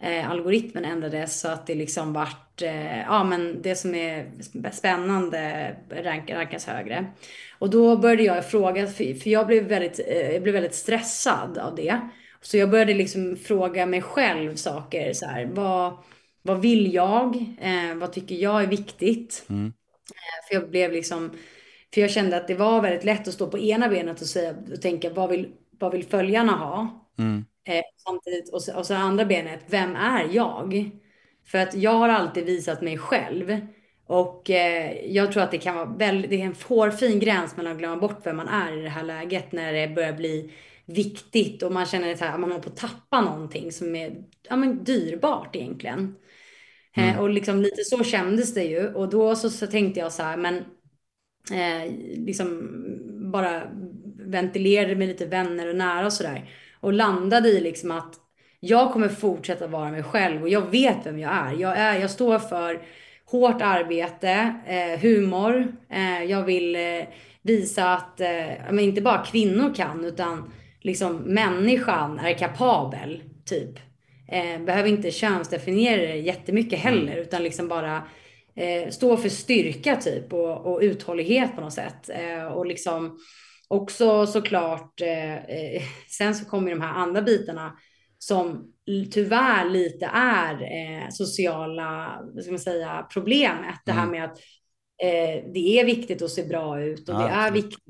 [0.00, 4.30] eh, algoritmen ändrades så att det liksom vart, eh, ja men det som är
[4.72, 7.06] spännande rank, rankas högre.
[7.58, 11.58] Och då började jag fråga, för, för jag blev väldigt, eh, jag blev väldigt stressad
[11.58, 12.00] av det.
[12.40, 15.96] Så jag började liksom fråga mig själv saker så här, vad,
[16.46, 17.36] vad vill jag?
[17.60, 19.46] Eh, vad tycker jag är viktigt?
[19.48, 19.66] Mm.
[20.10, 21.30] Eh, för jag blev liksom,
[21.94, 24.54] för jag kände att det var väldigt lätt att stå på ena benet och, säga,
[24.72, 27.06] och tänka, vad vill, vad vill följarna ha?
[27.18, 27.44] Mm.
[27.68, 30.90] Eh, samtidigt, och så, och så andra benet, vem är jag?
[31.46, 33.60] För att jag har alltid visat mig själv.
[34.06, 37.72] Och eh, jag tror att det kan vara väldigt, det är en hårfin gräns mellan
[37.72, 40.52] att glömma bort vem man är i det här läget när det börjar bli
[40.86, 44.16] viktigt och man känner att man håller på att tappa någonting som är
[44.48, 46.14] ja, men dyrbart egentligen.
[46.96, 48.88] Eh, och liksom lite så kändes det ju.
[48.88, 50.56] Och då så, så tänkte jag så här, men
[51.52, 52.70] eh, liksom
[53.32, 53.62] bara
[54.18, 56.50] ventilerade med lite vänner och nära och sådär.
[56.80, 58.14] Och landade i liksom att
[58.60, 61.52] jag kommer fortsätta vara mig själv och jag vet vem jag är.
[61.52, 62.82] Jag, är, jag står för
[63.24, 65.76] hårt arbete, eh, humor.
[65.90, 67.06] Eh, jag vill eh,
[67.42, 73.78] visa att eh, men inte bara kvinnor kan utan liksom människan är kapabel typ.
[74.28, 78.08] Eh, behöver inte könsdefiniera det jättemycket heller utan liksom bara
[78.56, 82.08] eh, stå för styrka typ och, och uthållighet på något sätt.
[82.08, 83.18] Eh, och liksom
[83.68, 87.76] också såklart, eh, eh, sen så kommer de här andra bitarna
[88.18, 88.72] som
[89.12, 93.80] tyvärr lite är eh, sociala, vad ska man säga, problemet.
[93.86, 94.38] Det här med att
[95.54, 97.64] det är viktigt att se bra ut och Ja, det är absolut.
[97.64, 97.84] viktigt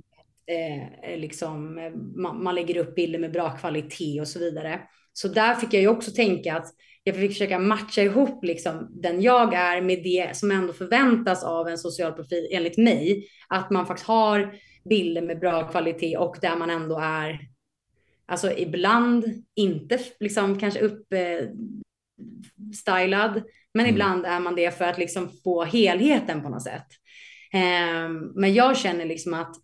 [1.16, 1.74] liksom,
[2.16, 4.80] man, man lägger upp bilder med bra kvalitet och så vidare.
[5.18, 6.66] Så där fick jag ju också tänka att
[7.04, 11.68] jag fick försöka matcha ihop liksom den jag är med det som ändå förväntas av
[11.68, 13.28] en social profil enligt mig.
[13.48, 14.54] Att man faktiskt har
[14.88, 17.40] bilder med bra kvalitet och där man ändå är,
[18.26, 21.48] alltså ibland inte liksom kanske upp, eh,
[23.74, 23.94] men Mm.
[23.94, 26.86] ibland är man det för att liksom få helheten på något sätt.
[27.52, 29.56] Eh, men jag känner liksom att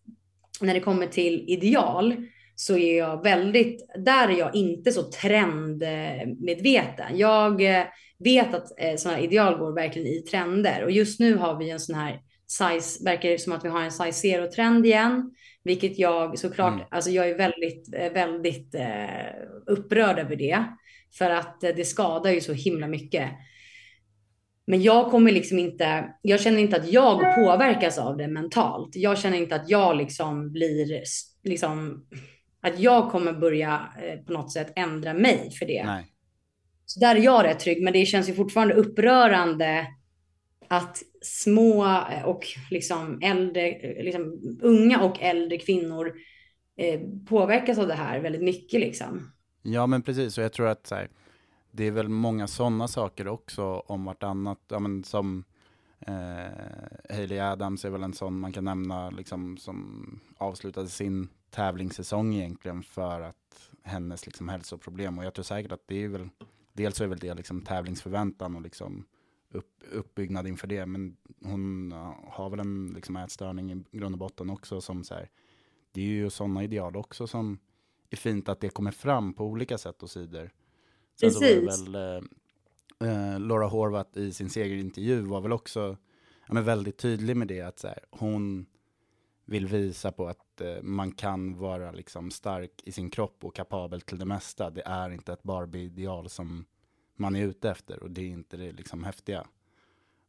[0.60, 7.18] när det kommer till ideal så är jag väldigt, där är jag inte så trendmedveten.
[7.18, 7.84] Jag eh,
[8.18, 11.80] vet att eh, sådana ideal går verkligen i trender och just nu har vi en
[11.80, 15.30] sån här size, verkar det som att vi har en size zero trend igen,
[15.64, 16.86] vilket jag såklart, Mm.
[16.90, 18.74] alltså jag är väldigt, eh, väldigt
[19.66, 20.64] upprörd över det
[21.18, 23.30] för att det skadar ju så himla mycket.
[24.66, 28.96] Men jag kommer liksom inte, jag känner inte att jag påverkas av det mentalt.
[28.96, 31.02] Jag känner inte att jag liksom blir,
[31.44, 32.06] liksom,
[32.62, 35.84] att jag kommer börja eh, på något sätt ändra mig för det.
[35.86, 36.12] Nej.
[36.86, 39.86] Så där är jag rätt trygg, men det känns ju fortfarande upprörande
[40.68, 46.12] att små eh, och liksom äldre, eh, liksom unga och äldre kvinnor
[46.76, 49.30] eh, påverkas av det här väldigt mycket liksom.
[49.62, 51.08] Ja men precis, och jag tror att här,
[51.70, 54.58] det är väl många sådana saker också om vartannat.
[54.68, 55.44] Ja, men som
[56.06, 62.34] eh, Hailey Adams är väl en sån man kan nämna liksom, som avslutade sin tävlingssäsong
[62.34, 65.18] egentligen för att hennes liksom, hälsoproblem.
[65.18, 66.28] Och jag tror säkert att det är väl,
[66.72, 69.04] dels så är väl det liksom tävlingsförväntan och liksom
[69.50, 70.86] upp, uppbyggnad inför det.
[70.86, 71.92] Men hon
[72.26, 75.30] har väl en liksom, ätstörning i grund och botten också som så här,
[75.92, 77.58] det är ju sådana ideal också som
[78.10, 80.50] är fint att det kommer fram på olika sätt och sidor.
[81.20, 81.88] Sen så var Precis.
[81.88, 85.96] väl eh, eh, Laura Horvath i sin segerintervju var väl också
[86.46, 88.66] ja, men väldigt tydlig med det att så här, hon
[89.44, 94.00] vill visa på att eh, man kan vara liksom stark i sin kropp och kapabel
[94.00, 94.70] till det mesta.
[94.70, 96.64] Det är inte ett Barbie-ideal som
[97.16, 99.46] man är ute efter och det är inte det liksom häftiga.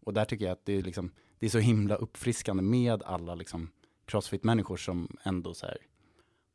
[0.04, 3.36] Och där tycker jag att det är, liksom, det är så himla uppfriskande med alla
[3.36, 3.72] liksom
[4.06, 5.78] crossfit-människor som ändå så här,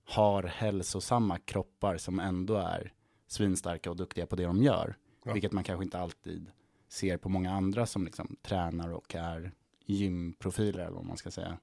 [0.05, 2.93] har hälsosamma kroppar som ändå är
[3.27, 4.97] svinstarka och duktiga på det de gör.
[5.25, 5.33] Ja.
[5.33, 6.51] Vilket man kanske inte alltid
[6.89, 9.53] ser på många andra som liksom tränar och är
[9.87, 11.59] gymprofiler eller vad man ska säga.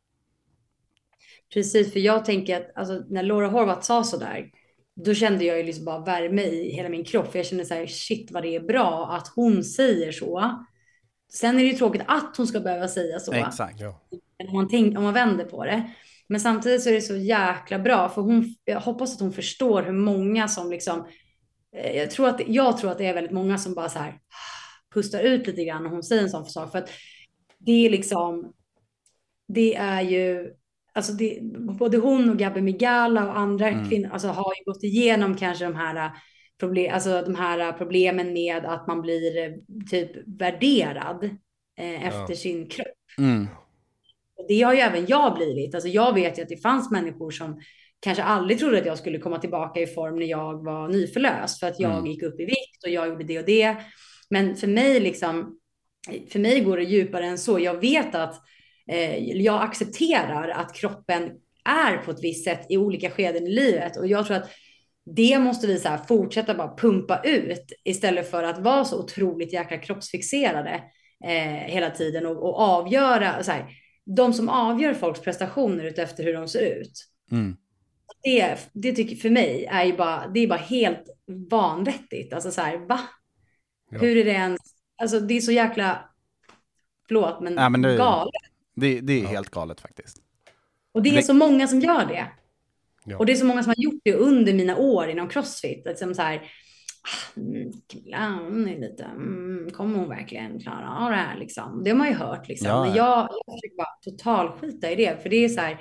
[1.54, 4.50] Precis, för jag tänker att alltså, när Laura Horvath sa så där,
[5.06, 7.32] då kände jag ju liksom bara värme i hela min kropp.
[7.32, 10.66] För jag kände så här, shit vad det är bra att hon säger så.
[11.34, 13.34] Sen är det ju tråkigt att hon ska behöva säga så.
[13.34, 13.80] Exakt.
[13.80, 14.02] Ja.
[14.48, 15.92] Om man, tänk, om man vänder på det.
[16.28, 18.10] Men samtidigt så är det så jäkla bra.
[18.10, 21.08] För hon, jag hoppas att hon förstår hur många som liksom.
[21.76, 24.20] eh, Jag tror att, jag tror att det är väldigt många som bara så här
[24.94, 26.72] pustar ut lite grann när hon säger en sån sak.
[26.72, 26.90] För att
[27.60, 28.54] det är liksom.
[29.48, 30.54] Det är ju.
[30.96, 31.40] Alltså det,
[31.80, 33.90] både hon och Gabi Migala och andra Mm.
[33.90, 36.12] kvinnor alltså har ju gått igenom kanske de här,
[36.60, 39.52] problem, alltså de här problemen med att man blir eh,
[39.90, 41.24] typ värderad
[41.80, 42.36] eh, efter Ja.
[42.36, 42.88] sin kropp.
[43.18, 43.48] Mm.
[44.38, 45.76] Och det har ju även jag blivit.
[45.76, 47.60] Alltså jag vet ju att det fanns människor som
[48.00, 51.68] kanske aldrig trodde att jag skulle komma tillbaka i form när jag var nyförlöst för
[51.68, 52.06] att jag Mm.
[52.06, 53.76] gick upp i vikt och jag gjorde det och det.
[54.30, 55.60] Men för mig liksom,
[56.32, 57.60] för mig går det djupare än så.
[57.60, 58.36] Jag vet att
[59.36, 61.32] jag accepterar att kroppen
[61.66, 64.50] är på ett visst sätt i olika skeden i livet och jag tror att
[65.16, 69.78] det måste vi så fortsätta bara pumpa ut istället för att vara så otroligt jäkla
[69.78, 70.84] kroppsfixerade
[71.26, 73.66] eh, hela tiden och, och avgöra så här,
[74.06, 76.92] de som avgör folks prestationer utefter hur de ser ut.
[77.32, 77.58] Mm.
[78.24, 81.04] Det, det tycker för mig är ju bara, det är bara helt
[81.50, 82.34] vanvettigt.
[82.34, 83.00] Alltså så här, va?
[83.92, 84.00] Ja.
[84.00, 84.62] Hur är det ens?
[85.02, 86.10] Alltså det är så jäkla,
[87.08, 88.32] förlåt men, Ja, men det- galet.
[88.76, 89.30] Det, det är Ja.
[89.30, 90.18] helt galet faktiskt.
[90.92, 92.28] Och det är det- så många som gör det.
[93.06, 93.18] Ja.
[93.18, 95.86] Och det är så många som har gjort det under mina år inom crossfit.
[95.86, 96.36] Liksom så här,
[97.04, 101.84] ah, mm, Camilla, hon är lite, mm, kommer hon verkligen klara av det här liksom?
[101.84, 102.68] Det har man ju hört liksom.
[102.68, 102.96] Ja, Men ja.
[102.96, 105.22] jag, jag försöker bara totalskita i det.
[105.24, 105.78] För det är så här,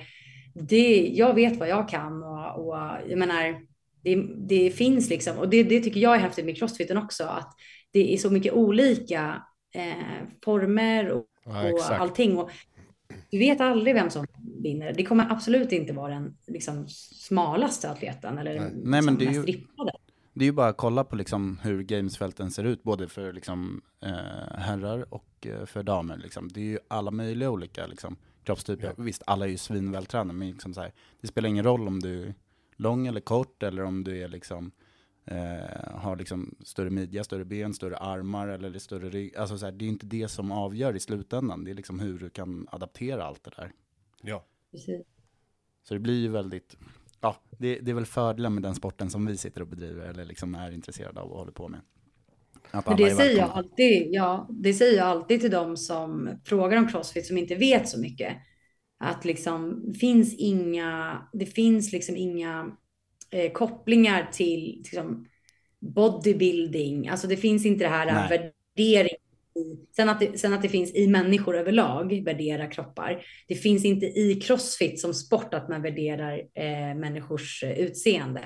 [0.55, 2.77] det, jag vet vad jag kan och, och
[3.09, 3.61] jag menar,
[4.03, 4.17] det,
[4.49, 7.55] det finns liksom, och det, det tycker jag är häftigt med crossfiten också, att
[7.93, 9.43] det är så mycket olika
[9.75, 12.39] eh, former och, Ja, och allting.
[12.39, 12.51] Och
[13.35, 14.27] du vet aldrig vem som
[14.63, 14.93] vinner.
[14.93, 19.51] Det kommer absolut inte vara den liksom, smalaste atleten eller den Nej, men liksom, det
[19.51, 19.67] är ju-.
[20.33, 23.83] Det är ju bara att kolla på liksom hur gamesfälten ser ut, både för liksom,
[24.05, 26.17] eh, herrar och eh, för damer.
[26.17, 26.49] Liksom.
[26.49, 28.95] Det är ju alla möjliga olika liksom, kroppstyper.
[28.97, 32.23] Visst, alla är ju svinvältränade, men liksom så här, det spelar ingen roll om du
[32.23, 32.35] är
[32.77, 34.71] lång eller kort, eller om du är liksom,
[35.25, 39.37] eh, har liksom större midja, större ben, större armar eller större rygg.
[39.37, 41.65] Alltså, så här, det är ju inte det som avgör i slutändan.
[41.65, 43.73] Det är liksom hur du kan adaptera allt det där.
[44.23, 44.45] Ja.
[44.71, 45.07] Precis.
[45.83, 46.77] Så det blir ju väldigt,
[47.21, 50.25] ja, det, det är väl fördelen med den sporten som vi sitter och bedriver eller
[50.25, 51.81] liksom är intresserade av och håller på med.
[52.85, 56.89] För det säger, jag alltid, ja, det säger jag alltid till de som frågar om
[56.89, 58.37] crossfit som inte vet så mycket.
[58.99, 62.77] Att liksom, finns inga, det finns liksom inga
[63.35, 65.27] eh, kopplingar till, liksom,
[65.81, 67.09] bodybuilding.
[67.09, 68.29] Alltså det finns inte det här Nej.
[68.77, 69.15] värdering.
[69.97, 73.27] Sen att, det, sen att det finns i människor överlag, värdera kroppar.
[73.49, 78.41] Det finns inte i crossfit som sport att man värderar eh, människors eh, utseende.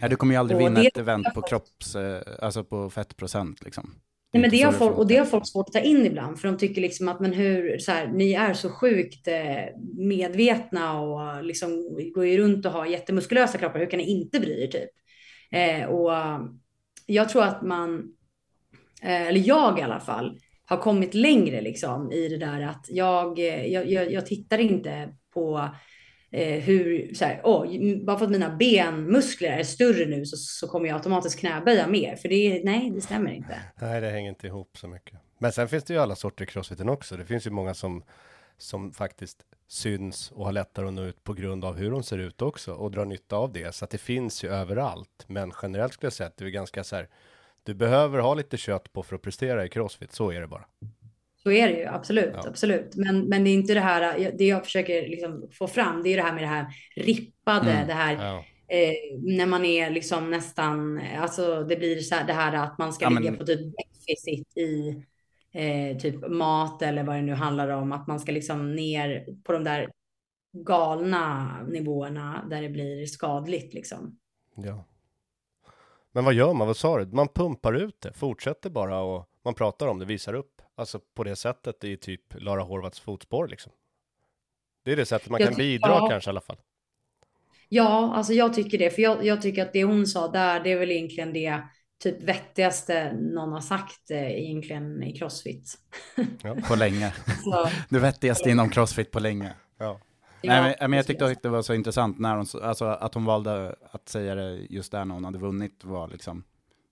[0.00, 2.90] Nej, du kommer ju aldrig Och vinna det- ett event på kropps, eh, alltså på
[2.90, 3.94] fettprocent liksom.
[4.32, 6.48] Nej, men det har folk, och det har folk svårt att ta in ibland, för
[6.48, 11.44] de tycker liksom att men hur, så här, ni är så sjukt eh, medvetna och
[11.44, 14.90] liksom går ju runt och har jättemuskulösa kroppar, hur kan ni inte bry er typ?
[15.50, 16.12] Eh, och
[17.06, 18.12] jag tror att man,
[19.02, 23.38] eh, eller jag i alla fall, har kommit längre liksom i det där att jag,
[23.38, 25.68] eh, jag, jag, jag tittar inte på
[26.36, 30.68] eh, hur, så här, oh, bara för att mina benmuskler är större nu så, så
[30.68, 32.16] kommer jag automatiskt knäböja mer.
[32.16, 33.60] För det, är- nej, det stämmer inte.
[33.80, 35.18] Nej, det hänger inte ihop så mycket.
[35.38, 37.16] Men sen finns det ju alla sorter i crossfiten också.
[37.16, 38.02] Det finns ju många som,
[38.58, 42.18] som faktiskt syns och har lättare att nå ut på grund av hur de ser
[42.18, 43.74] ut också och drar nytta av det.
[43.74, 45.24] Så att det finns ju överallt.
[45.26, 47.08] Men generellt skulle jag säga att det är ganska så här.
[47.62, 50.12] Du behöver ha lite kött på för att prestera i crossfit.
[50.12, 50.64] Så är det bara.
[51.46, 52.30] Så är det ju, absolut.
[52.34, 52.48] Ja.
[52.48, 52.96] absolut.
[52.96, 56.16] Men, men det är inte det här, det jag försöker liksom få fram, det är
[56.16, 56.66] det här med det här
[56.96, 57.86] rippade, Mm.
[57.86, 58.44] det här Ja.
[58.76, 58.92] eh,
[59.22, 63.04] när man är liksom nästan, alltså det blir så här, det här att man ska
[63.04, 65.02] Ja, men- ligga på typ deficit i
[65.52, 69.52] eh, typ mat eller vad det nu handlar om, att man ska liksom ner på
[69.52, 69.90] de där
[70.52, 74.18] galna nivåerna där det blir skadligt liksom.
[74.56, 74.84] Ja.
[76.12, 76.66] Men vad gör man?
[76.66, 77.06] Vad sa du?
[77.06, 80.55] Man pumpar ut det, fortsätter bara och man pratar om det, visar upp.
[80.76, 83.72] Alltså på det sättet i typ Lara Horvats fotspår liksom.
[84.84, 86.08] Det är det sättet man Jag kan bidra ja.
[86.08, 86.56] kanske i alla fall.
[87.68, 90.72] Ja, alltså jag tycker det, för jag, jag tycker att det hon sa där, det
[90.72, 91.62] är väl egentligen det
[92.02, 95.78] typ vettigaste någon har sagt eh, egentligen i crossfit.
[96.68, 97.14] På länge.
[97.44, 99.52] Så, Det vettigaste inom crossfit på länge.
[99.78, 100.00] Ja.
[100.42, 103.24] Nej, men, men jag tyckte att det var så intressant när hon, alltså, att hon
[103.24, 106.44] valde att säga det just där när hon hade vunnit var liksom,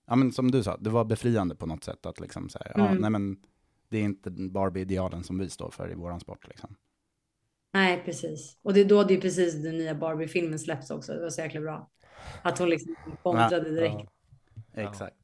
[0.07, 2.87] ja men som du sa, det var befriande på något sätt att liksom säga, ja
[2.87, 2.99] Mm.
[2.99, 3.37] nej men
[3.95, 6.77] det är inte Barbie-idealen som vi står för i våran sport liksom.
[7.73, 8.59] Nej, precis.
[8.63, 11.13] Och det är då det är precis den nya Barbie-filmen släpps också.
[11.13, 11.91] Det var så jäkla bra.
[12.43, 14.11] Att hon liksom kontrade direkt.
[14.73, 14.83] Ja.
[14.83, 15.17] Exakt.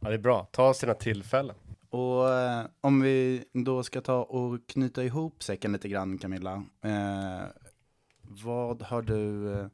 [0.00, 0.48] ja, det är bra.
[0.52, 1.56] Ta sina tillfällen.
[1.90, 6.64] Och eh, om vi då ska ta och knyta ihop säcken lite grann Camilla.
[6.84, 7.44] Eh,
[8.22, 9.66] vad har du eh,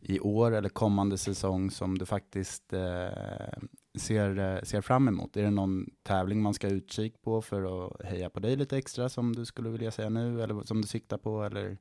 [0.00, 3.62] i år eller kommande säsong som du faktiskt eh,
[3.94, 5.36] ser, eh, ser fram emot?
[5.36, 9.08] Är det någon tävling man ska utkik på för att heja på dig lite extra
[9.08, 11.78] som du skulle vilja säga nu eller som du siktar på eller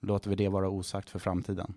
[0.00, 1.74] låter vi det vara osagt för framtiden?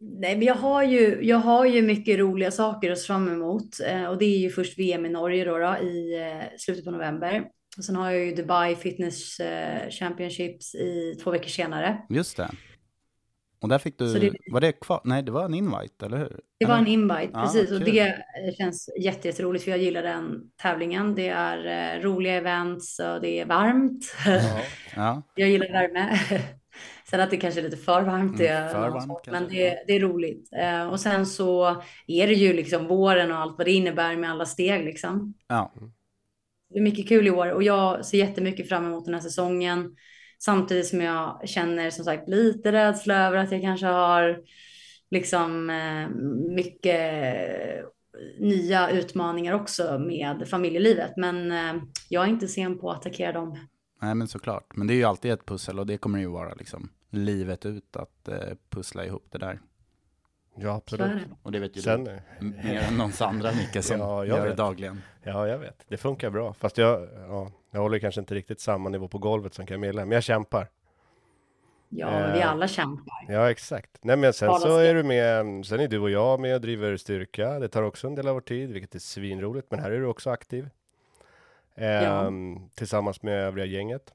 [0.00, 3.80] Nej, men jag har ju, jag har ju mycket roliga saker att se fram emot.
[3.86, 6.90] Eh, och det är ju först VM i Norge då, då i eh, slutet på
[6.90, 7.44] november.
[7.76, 12.02] Och sen har jag ju Dubai Fitness eh, Championships i två veckor senare.
[12.08, 12.50] Just det.
[13.64, 15.00] Och där fick du, det- var det kvar?
[15.04, 16.40] Nej, det var en invite, eller hur?
[16.58, 17.70] Det var en invite, Ja, precis.
[17.70, 17.94] Och kul.
[17.94, 21.14] det eh, känns jätte, jätteroligt för jag gillar den tävlingen.
[21.14, 24.04] Det är eh, roliga events och det är varmt.
[24.96, 26.18] Ja, Jag gillar värme.
[27.10, 29.84] Sen att det kanske är lite för varmt, det Mm, för varmt kanske, men det,
[29.86, 30.48] det är roligt.
[30.56, 34.30] Eh, och sen så är det ju liksom våren och allt vad det innebär med
[34.30, 35.34] alla steg liksom.
[35.48, 35.72] ja.
[36.68, 39.96] Det är mycket kul i år och jag ser jättemycket fram emot den här säsongen.
[40.44, 44.38] Samtidigt som jag känner som sagt lite rädsla över att jag kanske har
[45.10, 46.08] liksom eh,
[46.54, 47.24] mycket
[48.38, 51.16] nya utmaningar också med familjelivet.
[51.16, 53.58] Men eh, jag är inte sen på att attackera dem.
[54.02, 54.76] Nej men såklart.
[54.76, 57.96] Men det är ju alltid ett pussel och det kommer ju vara liksom livet ut
[57.96, 58.38] att eh,
[58.70, 59.60] pussla ihop det där.
[60.56, 60.74] Ja, det.
[60.74, 61.22] absolut.
[61.42, 64.42] Och det vet ju Sen, du mer än någons andra Micke som Ja, jag gör
[64.42, 64.56] det vet.
[64.56, 65.00] dagligen.
[65.24, 65.84] Ja, jag vet.
[65.88, 66.52] Det funkar bra.
[66.52, 70.12] Fast jag, ja, jag håller kanske inte riktigt samma nivå på golvet som Camilla, men
[70.12, 70.68] jag kämpar.
[71.88, 73.26] Ja, men vi Eh, alla kämpar.
[73.28, 73.98] Ja, exakt.
[74.02, 76.96] Nej, men sen så är du med, sen är du och jag med och driver
[76.96, 77.58] styrka.
[77.58, 80.06] Det tar också en del av vår tid, vilket är svinroligt, men här är du
[80.06, 80.68] också aktiv.
[81.74, 84.14] Ehm, Tillsammans med övriga gänget.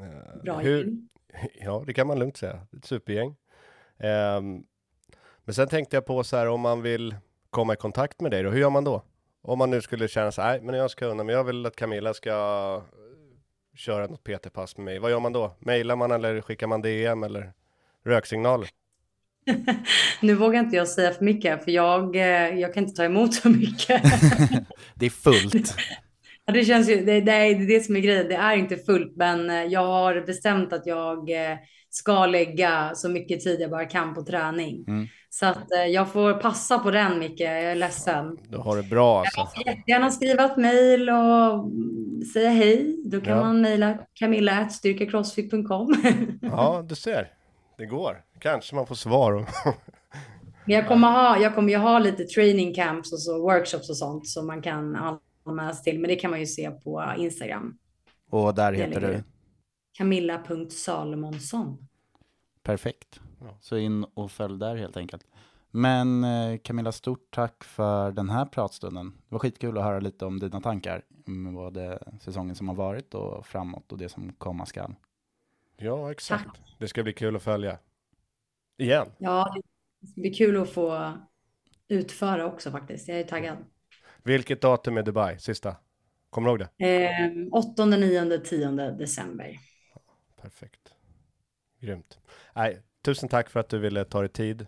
[0.00, 1.08] Eh, Bra hur, gäng.
[1.60, 2.60] Ja, det kan man lugnt säga.
[2.76, 3.36] Ett supergäng.
[3.98, 4.64] Ehm,
[5.44, 7.16] men sen tänkte jag på så här, om man vill
[7.50, 9.02] komma i kontakt med dig då, hur gör man då?
[9.42, 11.66] Om man nu skulle känna så här, nej, men jag ska unna, men jag vill
[11.66, 14.98] att Camilla ska eh, köra något PT-pass med mig.
[14.98, 15.56] Vad gör man då?
[15.58, 17.52] Mailar man eller skickar man DM eller
[18.04, 18.68] röksignaler?
[20.20, 23.34] Nu vågar inte jag säga för mycket för jag, eh, jag kan inte ta emot
[23.34, 24.02] så mycket.
[24.94, 25.74] Det är fullt.
[26.46, 28.28] Ja, det känns ju, det, det, är, det som är grejen.
[28.28, 31.58] Det är inte fullt, men eh, jag har bestämt att jag eh,
[31.90, 34.84] ska lägga så mycket tid jag bara kan på träning.
[34.88, 35.06] Mm.
[35.30, 37.40] Så att eh, jag får passa på den, Micke.
[37.40, 38.38] Jag är ledsen.
[38.48, 39.40] Du har det bra alltså.
[39.40, 41.70] Jag får jättegärna skriva ett mejl och
[42.32, 42.96] säga hej.
[43.04, 43.44] Då kan Ja.
[43.44, 45.94] man mejla camilla.styrkacrossfit.com.
[46.42, 47.28] Ja, du ser.
[47.78, 48.22] Det går.
[48.38, 49.32] Kanske man får svar.
[49.32, 49.46] om-
[50.66, 54.28] Jag kommer, ha, jag kommer ju ha lite training camps och så workshops och sånt
[54.28, 54.96] som man kan
[55.46, 56.00] anmäla sig till.
[56.00, 57.74] Men det kan man ju se på Instagram.
[58.30, 59.22] Och där heter du?
[59.92, 61.88] Camilla.salomonsson.
[62.62, 63.20] Perfekt.
[63.60, 65.26] Så in och följ där helt enkelt.
[65.70, 69.06] Men eh, Camilla, stort tack för den här pratstunden.
[69.10, 73.14] Det var skitkul att höra lite om dina tankar med både säsongen som har varit
[73.14, 74.94] och framåt och det som komma skall.
[75.76, 76.60] Ja, exakt.
[76.78, 77.78] Det ska bli kul att följa.
[78.78, 79.06] Igen.
[79.18, 79.54] Ja,
[80.00, 81.12] det ska bli kul att få
[81.88, 83.08] utföra också faktiskt.
[83.08, 83.56] Jag är taggad.
[84.22, 85.38] Vilket datum är Dubai?
[85.38, 85.76] Sista?
[86.30, 87.04] Kommer du ihåg det?
[87.04, 89.56] Eh, 8, 9, 10 december.
[90.42, 90.94] Perfekt.
[91.80, 92.18] Grymt.
[92.54, 94.66] Nej, tusen tack för att du ville ta dig tid.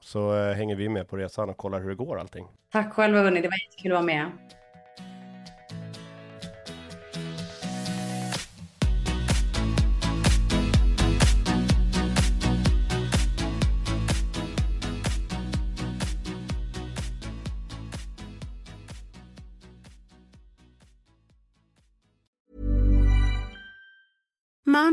[0.00, 2.48] Så eh, hänger vi med på resan och kollar hur det går allting.
[2.72, 4.30] Tack själva hörni, det var jättekul att vara med.